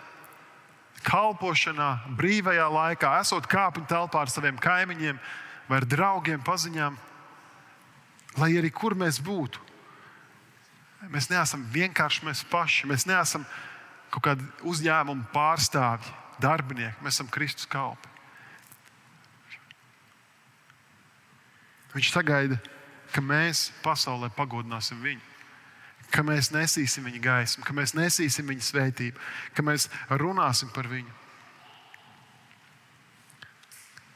kalpošanā, 1.05 1.89
brīvajā 2.17 2.67
laikā, 2.71 3.13
esot 3.21 3.47
kāpņu 3.49 3.85
telpā 3.89 4.23
ar 4.23 4.31
saviem 4.31 4.57
kaimiņiem 4.61 5.19
vai 5.67 5.79
ar 5.81 5.87
draugiem, 5.89 6.41
paziņām, 6.43 6.97
lai 8.39 8.51
arī 8.57 8.71
kur 8.73 8.95
mēs 8.97 9.19
būtu. 9.23 9.63
Mēs 11.13 11.29
neesam 11.29 11.63
vienkārši 11.73 12.25
mēs 12.25 12.43
paši, 12.49 12.87
mēs 12.89 13.05
neesam 13.09 13.45
kaut 14.13 14.23
kādi 14.25 14.47
uzņēmumu 14.65 15.27
pārstāvji, 15.33 16.13
darbinieki, 16.41 17.03
mēs 17.03 17.19
esam 17.19 17.29
Kristus 17.31 17.69
kalpi. 17.69 18.15
Viņš 21.93 22.11
sagaida, 22.13 22.57
ka 23.13 23.23
mēs 23.23 23.69
pasaulē 23.83 24.29
pagodināsim 24.35 24.99
viņu, 25.01 25.23
ka 26.13 26.23
mēs 26.25 26.51
nesīsim 26.55 27.07
viņa 27.07 27.21
gaismu, 27.23 27.63
ka 27.67 27.75
mēs 27.75 27.95
nesīsim 27.97 28.47
viņa 28.47 28.67
svētību, 28.67 29.23
ka 29.55 29.65
mēs 29.65 29.89
runāsim 30.09 30.71
par 30.75 30.89
viņu. 30.91 31.15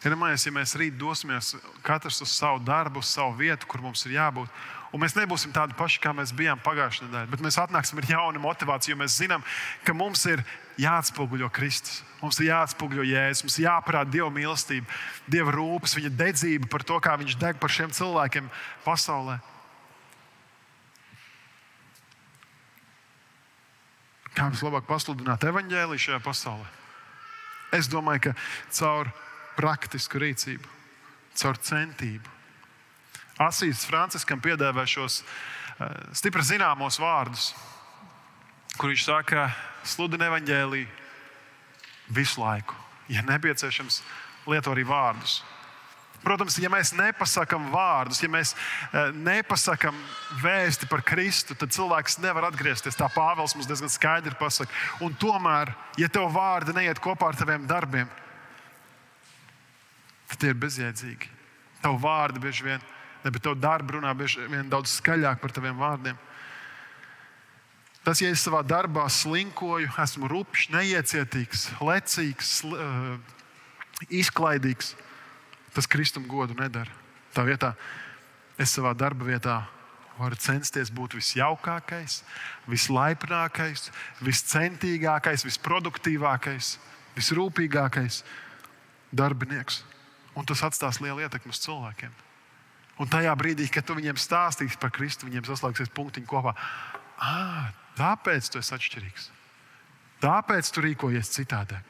Iedomājieties, 0.01 0.47
ja 0.47 0.53
mēs 0.55 0.71
rīt 0.81 0.95
dosimies 0.97 1.55
katrs 1.85 2.23
uz 2.25 2.31
savu 2.33 2.63
darbu, 2.65 3.03
uz 3.03 3.11
savu 3.13 3.35
vietu, 3.37 3.67
kur 3.69 3.83
mums 3.83 4.01
ir 4.07 4.15
jābūt, 4.15 4.49
Un 4.91 4.99
mēs 4.99 5.13
nebūsim 5.15 5.53
tādi 5.55 5.75
paši, 5.79 6.01
kā 6.03 6.11
mēs 6.15 6.33
bijām 6.35 6.59
pagājušajā 6.63 7.07
nedēļā, 7.07 7.29
bet 7.31 7.43
mēs 7.43 7.57
atnāksim 7.61 8.01
ar 8.01 8.07
jaunu 8.09 8.41
motivāciju, 8.43 8.91
jo 8.91 8.99
mēs 8.99 9.15
zinām, 9.21 9.43
ka 9.87 9.95
mums 9.95 10.25
ir 10.27 10.43
jāatspoguļo 10.81 11.47
Kristus. 11.55 12.01
Mums 12.19 12.41
ir 12.41 12.49
jāatspoguļo 12.49 13.05
Jēzus, 13.07 13.45
mums 13.45 13.55
ir 13.57 13.65
jāparāda 13.69 14.11
Dieva 14.11 14.27
mīlestība, 14.35 14.99
Dieva 15.31 15.55
rūpes, 15.55 15.95
Viņa 15.95 16.11
dedzība 16.19 16.67
par 16.69 16.83
to, 16.83 16.99
kā 16.99 17.15
Viņš 17.21 17.37
deg 17.39 17.61
par 17.61 17.71
šiem 17.71 17.95
cilvēkiem 17.95 18.51
pasaulē. 18.83 19.39
Kā 24.41 24.47
mums 24.49 24.63
labāk 24.65 24.87
pasludināt 24.89 25.43
evaņģēliju 25.45 26.01
šajā 26.01 26.17
pasaulē? 26.25 26.65
Es 27.77 27.85
domāju, 27.85 28.23
ka 28.25 28.31
caur 28.73 29.11
praktisku 29.53 30.17
rīcību, 30.17 30.65
caur 31.37 31.59
centību 31.61 32.25
Asīs 33.45 33.85
Franciskam 33.85 34.41
piedāvā 34.41 34.87
šos 34.89 35.21
eh, 35.21 35.93
stipri 36.17 36.41
zināmos 36.41 36.97
vārdus, 37.01 37.51
kur 38.81 38.89
viņš 38.89 39.05
saka, 39.05 39.45
sludini 39.85 40.25
evaņģēlīju 40.25 40.89
visu 42.17 42.41
laiku. 42.41 42.73
Ja 43.13 43.21
nepieciešams, 43.29 44.01
lieto 44.49 44.73
arī 44.73 44.89
vārdus. 44.89 45.43
Protams, 46.21 46.59
ja 46.61 46.69
mēs 46.69 46.91
nepasakām 46.93 47.71
vārdus, 47.73 48.21
ja 48.21 48.29
mēs 48.29 48.53
eh, 48.53 49.09
nepasakām 49.25 49.97
vēsti 50.43 50.89
par 50.91 51.01
Kristu, 51.07 51.57
tad 51.57 51.73
cilvēks 51.73 52.19
nevar 52.21 52.51
atgriezties. 52.51 52.97
Tā 52.99 53.09
Pāvils 53.13 53.57
mums 53.57 53.69
diezgan 53.69 53.89
skaidri 53.89 54.37
pasaka. 54.37 54.71
Un 55.01 55.17
tomēr, 55.17 55.73
ja 55.97 56.11
tev 56.13 56.29
vārdi 56.35 56.77
neiet 56.77 57.01
kopā 57.01 57.31
ar 57.31 57.41
taviem 57.41 57.65
darbiem, 57.69 58.09
tad 60.29 60.43
tie 60.43 60.53
ir 60.53 60.61
bezjēdzīgi. 60.61 61.37
Tavu 61.81 61.97
vārdi 62.03 62.43
bieži 62.43 62.69
vien 62.69 62.89
Ne, 63.21 63.29
bet 63.29 63.43
tev 63.45 63.57
darba 63.61 63.97
runā 63.97 64.11
bieži 64.17 64.47
vien 64.49 64.69
daudz 64.69 64.95
skaļāk 64.97 65.41
par 65.41 65.53
taviem 65.53 65.77
vārdiem. 65.77 66.17
Tas, 68.01 68.17
ja 68.17 68.31
es 68.33 68.41
savā 68.41 68.63
darbā 68.65 69.03
slinkoju, 69.13 69.91
esmu 70.01 70.29
rupšs, 70.31 70.71
neiecietīgs, 70.73 71.67
lecīgs, 71.85 72.53
uh, 72.65 73.19
izklaidīgs, 74.09 74.95
tas 75.75 75.87
Kristum 75.87 76.27
godu 76.29 76.55
nedara. 76.57 76.91
Tā 77.35 77.45
vietā 77.47 77.73
es 78.59 78.73
savā 78.75 78.93
darba 78.97 79.27
vietā 79.27 79.61
varu 80.19 80.37
censties 80.37 80.91
būt 80.93 81.15
visjaukākais, 81.17 82.21
vislaipnākais, 82.69 83.89
viscentīgākais, 84.21 85.45
visproduktīvākais, 85.47 86.75
visrūpīgākais 87.17 88.21
darbinieks. 89.15 89.81
Un 90.37 90.47
tas 90.47 90.61
atstās 90.63 91.01
lielu 91.03 91.25
ietekmi 91.25 91.51
uz 91.51 91.59
cilvēkiem. 91.63 92.11
Un 93.01 93.09
tajā 93.09 93.31
brīdī, 93.39 93.65
kad 93.71 93.87
tu 93.87 93.95
viņiem 93.97 94.19
stāstīsi 94.19 94.77
par 94.79 94.91
Kristu, 94.93 95.27
viņiem 95.27 95.47
saslēgsies 95.47 95.91
punktiņi 95.95 96.27
kopā. 96.29 96.53
Ah, 97.19 97.71
tāpēc 97.97 98.51
tu 98.51 98.61
esi 98.61 98.75
atšķirīgs. 98.77 99.29
Tāpēc 100.21 100.69
tu 100.69 100.83
rīkojies 100.85 101.33
citādāk. 101.33 101.87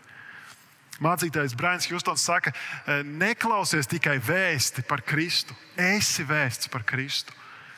Mācītājs 1.01 1.55
Brains 1.57 1.87
Justons 1.89 2.21
saka, 2.21 2.53
e, 2.53 3.01
neklausies 3.03 3.89
tikai 3.89 4.19
vēsti 4.21 4.83
par 4.87 5.01
Kristu. 5.01 5.55
Esi 5.75 6.25
vēsts 6.27 6.69
par 6.69 6.85
Kristu. 6.85 7.33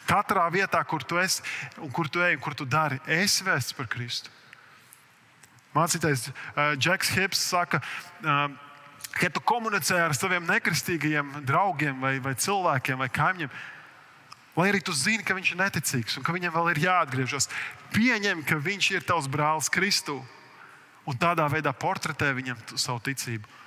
Katrā 0.08 0.44
vietā, 0.52 0.82
kur 0.84 1.06
tu 1.08 1.16
esi, 1.22 1.40
un 1.80 1.92
kur 1.92 2.10
tu 2.12 2.20
ej, 2.20 2.36
un 2.36 2.44
kur 2.44 2.56
tu 2.56 2.68
dari, 2.68 3.00
esi 3.08 3.46
vēsts 3.48 3.78
par 3.78 3.88
Kristu. 3.88 4.34
Mācītājs 5.74 6.28
Džeks 6.78 7.10
uh, 7.10 7.16
Hips 7.18 7.48
saka, 7.50 7.80
uh, 8.22 8.52
Kad 9.14 9.36
tu 9.36 9.44
komunicē 9.46 10.00
ar 10.08 10.16
saviem 10.18 10.46
nekristīgajiem 10.50 11.44
draugiem, 11.46 12.00
vai, 12.02 12.16
vai 12.24 12.34
cilvēkiem, 12.34 12.98
vai 12.98 13.10
kaimiņiem, 13.14 13.52
lai 14.58 14.70
arī 14.72 14.80
tu 14.82 14.94
zini, 14.98 15.26
ka 15.26 15.36
viņš 15.38 15.52
ir 15.54 15.60
neticīgs 15.60 16.18
un 16.18 16.26
ka 16.26 16.34
viņam 16.34 16.56
vēl 16.56 16.72
ir 16.72 16.82
jāatgriežas, 16.88 17.50
pieņem, 17.94 18.42
ka 18.50 18.58
viņš 18.58 18.90
ir 18.96 19.06
tavs 19.06 19.30
brālis 19.30 19.70
Kristū 19.74 20.18
un 21.10 21.20
tādā 21.20 21.48
veidā 21.52 21.74
portretē 21.76 22.32
viņam 22.36 22.60
savu 22.76 23.02
ticību. 23.04 23.60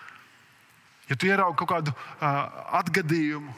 Ja 1.11 1.17
tu 1.17 1.29
ieraugi 1.29 1.59
kaut 1.61 1.71
kādu 1.71 1.93
uh, 1.93 2.39
atgadījumu, 2.81 3.53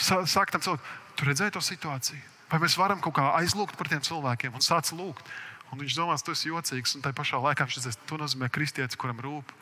saka 0.00 0.54
tam 0.54 0.62
cilvēkam, 0.64 0.94
tu 1.18 1.26
redzēji 1.28 1.54
to 1.56 1.62
situāciju. 1.64 2.22
Vai 2.50 2.60
mēs 2.62 2.76
varam 2.78 3.00
kaut 3.02 3.16
kā 3.16 3.26
aizlūgt 3.40 3.76
par 3.78 3.90
tiem 3.90 4.02
cilvēkiem 4.04 4.54
un 4.54 4.64
sākt 4.64 4.92
lūgt? 4.96 5.26
Un 5.72 5.80
viņš 5.80 5.96
domās, 5.98 6.22
tu 6.22 6.30
esi 6.34 6.50
jocīgs, 6.52 6.94
un 6.94 7.02
tajā 7.02 7.16
pašā 7.18 7.40
laikā 7.42 7.66
viņš 7.66 7.80
teiks, 7.82 8.00
tu 8.06 8.18
nozīmē 8.20 8.50
kristietis, 8.52 8.98
kuram 9.00 9.18
rūp. 9.24 9.52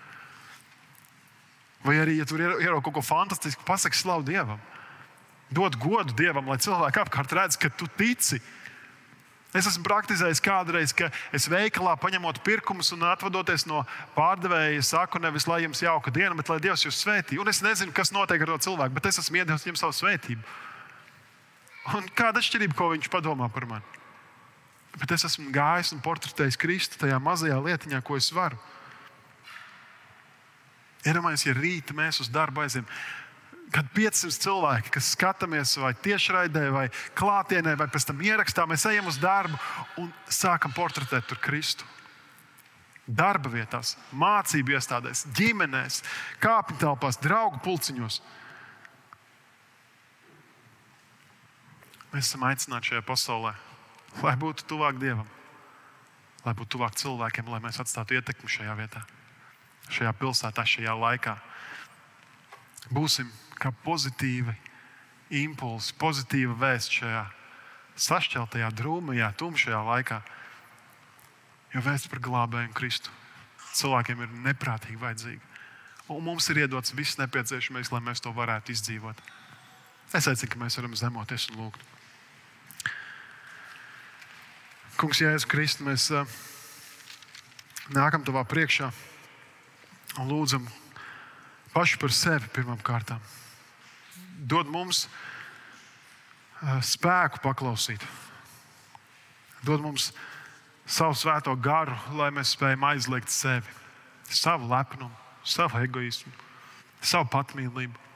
Vai 1.87 1.97
arī, 2.03 2.19
ja 2.21 2.27
tur 2.29 2.43
ierauga 2.43 2.85
kaut 2.85 2.99
ko 2.99 3.05
fantastisku, 3.07 3.65
pasaki 3.67 3.99
slavu 3.99 4.27
Dievam. 4.27 4.61
Dod 5.53 5.79
godu 5.81 6.15
Dievam, 6.19 6.51
lai 6.53 6.59
cilvēki 6.63 7.01
apkārt 7.03 7.33
redz, 7.39 7.59
ka 7.59 7.71
tu 7.75 7.89
tici. 7.99 8.43
Es 9.53 9.67
esmu 9.69 9.85
praktizējis 9.85 10.41
kādreiz, 10.41 10.95
ka 10.97 11.11
es 11.37 11.45
veikalā 11.53 11.93
paņemot 12.01 12.41
pirkumus 12.45 12.89
un 12.97 13.05
atvadoties 13.05 13.67
no 13.69 13.83
pārdevēja, 14.15 14.81
saku, 14.89 15.21
nevis 15.21 15.45
lai 15.49 15.61
jums 15.67 15.83
jauka 15.85 16.13
diena, 16.15 16.33
bet 16.39 16.49
lai 16.49 16.57
Dievs 16.65 16.87
jūs 16.87 17.03
svētī. 17.03 17.37
Un 17.41 17.53
es 17.53 17.61
nezinu, 17.61 17.93
kas 17.93 18.15
notiek 18.17 18.41
ar 18.41 18.55
to 18.55 18.63
cilvēku, 18.71 18.97
bet 18.97 19.11
es 19.11 19.21
esmu 19.21 19.43
iedevis 19.43 19.67
viņam 19.69 19.81
savu 19.83 19.97
svētību. 19.99 20.55
Un 21.99 22.09
kāda 22.17 22.41
atšķirība, 22.41 22.79
ko 22.79 22.89
viņš 22.95 23.11
padomā 23.13 23.51
par 23.53 23.69
mani? 23.69 24.01
Bet 24.97 25.13
es 25.13 25.27
esmu 25.29 25.53
gājis 25.53 25.93
un 25.93 26.01
portretējis 26.05 26.61
Kristu 26.61 27.01
tajā 27.01 27.21
mazajā 27.21 27.59
lietiņā, 27.61 28.01
ko 28.07 28.17
es 28.17 28.31
varu. 28.33 28.57
Iedomājieties, 31.03 31.49
ja 31.49 31.55
rīt 31.59 31.93
mēs 31.97 32.23
uz 32.25 32.33
darbu 32.33 32.65
aizjām. 32.65 32.89
Kad 33.73 33.89
500 33.95 34.43
cilvēki, 34.43 34.91
kas 34.93 35.13
skatāmies 35.15 35.77
vai 35.81 35.93
tiešraidē, 36.05 36.67
vai 36.75 36.87
klātienē, 37.17 37.77
vai 37.81 37.87
pēc 37.89 38.09
tam 38.09 38.21
ierakstā, 38.25 38.67
mēs 38.69 38.85
ejam 38.91 39.09
uz 39.09 39.17
darbu 39.23 39.57
un 40.03 40.11
sākam 40.29 40.75
portretēt 40.77 41.29
tur 41.29 41.41
Kristu. 41.41 41.87
Darba 43.07 43.51
vietās, 43.51 43.97
mācību 44.15 44.77
iestādēs, 44.77 45.25
ģimenēs, 45.37 46.03
kāpņu 46.43 46.79
telpās, 46.83 47.19
draugu 47.23 47.59
pulciņos. 47.65 48.21
Mēs 52.13 52.29
esam 52.29 52.45
aicināti 52.51 52.93
šajā 52.93 53.07
pasaulē, 53.09 53.57
lai 54.21 54.37
būtu 54.39 54.69
tuvāk 54.69 55.01
Dievam, 55.01 55.27
lai 56.45 56.55
būtu 56.55 56.77
tuvāk 56.77 57.01
cilvēkiem, 57.01 57.49
lai 57.49 57.65
mēs 57.65 57.81
atstātu 57.83 58.21
ietekmi 58.21 58.53
šajā 58.53 58.77
vietā 58.79 59.03
šajā 59.91 60.13
pilsētā, 60.19 60.65
šajā 60.67 60.95
laikā. 60.97 61.37
Būsim 62.93 63.31
kā 63.63 63.73
pozitīvi 63.85 64.55
impulsi, 65.43 65.95
pozitīva 66.01 66.57
vēsts 66.61 67.01
šajā 67.01 67.23
sašķeltajā, 68.03 68.71
drūmajā, 68.77 69.31
tumšajā 69.41 69.81
laikā. 69.89 70.21
Jo 71.73 71.83
vēsts 71.87 72.11
par 72.13 72.21
glābēju 72.25 72.73
Kristu 72.77 73.13
cilvēkiem 73.73 74.25
ir 74.25 74.33
neprātīgi 74.51 75.01
vajadzīga. 75.01 75.51
Un 76.13 76.25
mums 76.27 76.49
ir 76.53 76.65
iedots 76.65 76.93
viss 76.93 77.17
nepieciešamais, 77.21 77.93
lai 77.93 78.03
mēs 78.05 78.21
to 78.21 78.33
varētu 78.37 78.75
izdzīvot. 78.75 79.21
Es 80.13 80.29
aicinu, 80.29 80.51
ka 80.53 80.61
mēs 80.61 80.77
varam 80.77 80.97
zemoties 80.99 81.49
un 81.53 81.63
lūgt. 81.63 81.87
Kungs, 85.01 85.23
Jēzus 85.23 85.49
Kristus, 85.49 85.87
mēs. 85.87 86.11
Uh, 86.13 86.27
nākam 87.91 88.23
tavā 88.25 88.45
priekšā 88.47 88.91
un 90.21 90.31
lūdzam 90.31 90.67
paši 91.73 91.99
par 91.99 92.15
sevi 92.15 92.51
pirmām 92.55 92.81
kārtām. 92.85 93.21
Dod 94.43 94.67
mums 94.71 95.07
spēku 96.83 97.41
paklausīt. 97.43 98.03
Dod 99.63 99.83
mums 99.83 100.11
savu 100.87 101.15
svēto 101.19 101.55
garu, 101.63 101.95
lai 102.19 102.31
mēs 102.35 102.57
spējam 102.57 102.87
aizliegt 102.91 103.31
sevi, 103.31 103.77
savu 104.27 104.67
lepnumu, 104.71 105.15
savu 105.47 105.79
egoismu, 105.83 106.33
savu 107.01 107.31
patmīlību. 107.31 108.09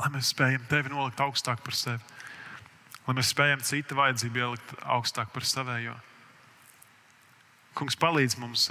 Lai 0.00 0.08
mēs 0.14 0.32
spējam 0.32 0.64
tevi 0.70 0.92
nolikt 0.92 1.20
augstāk 1.20 1.60
par 1.64 1.76
sevi, 1.76 2.00
lai 3.06 3.16
mēs 3.18 3.32
spējam 3.34 3.64
citu 3.66 3.98
vajadzību 3.98 4.40
ielikt 4.40 4.74
augstāk 4.96 5.32
par 5.34 5.44
savējo. 5.44 5.98
Kungs 7.76 7.96
palīdz 8.00 8.38
mums 8.40 8.70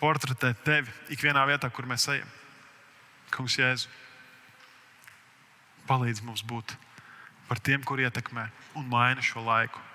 portretēt 0.00 0.64
tevi 0.64 0.92
ikvienā 1.12 1.44
vietā, 1.48 1.68
kur 1.72 1.88
mēs 1.88 2.08
ejam. 2.12 2.28
Kungs, 3.32 3.56
Jēzu, 3.60 3.88
palīdz 5.90 6.22
mums 6.24 6.46
būt 6.46 6.78
par 7.50 7.58
tiem, 7.58 7.82
kur 7.82 7.98
ietekmē 7.98 8.46
un 8.78 8.86
maina 8.88 9.22
šo 9.26 9.42
laiku 9.42 9.90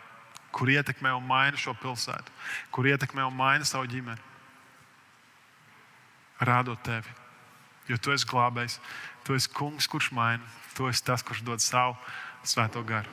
kur 0.55 0.71
ietekmē 0.71 1.11
un 1.17 1.25
maina 1.27 1.59
šo 1.59 1.73
pilsētu, 1.81 2.31
kur 2.71 2.87
ietekmē 2.87 3.25
un 3.27 3.35
maina 3.35 3.67
savu 3.67 3.89
ģimeni. 3.91 4.31
Rādot 6.47 6.79
tevi, 6.83 7.11
jo 7.91 7.99
tu 7.99 8.15
esi 8.15 8.27
glābējs, 8.31 8.79
tu 9.27 9.35
esi 9.35 9.51
kungs, 9.51 9.89
kurš 9.91 10.11
maina, 10.15 10.43
tu 10.75 10.87
esi 10.91 11.03
tas, 11.03 11.23
kurš 11.23 11.43
dod 11.47 11.63
savu 11.63 11.95
svēto 12.47 12.83
garu. 12.87 13.11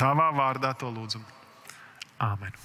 Tavā 0.00 0.30
vārdā 0.36 0.72
to 0.78 0.88
lūdzam. 0.92 1.24
Āmen! 2.22 2.56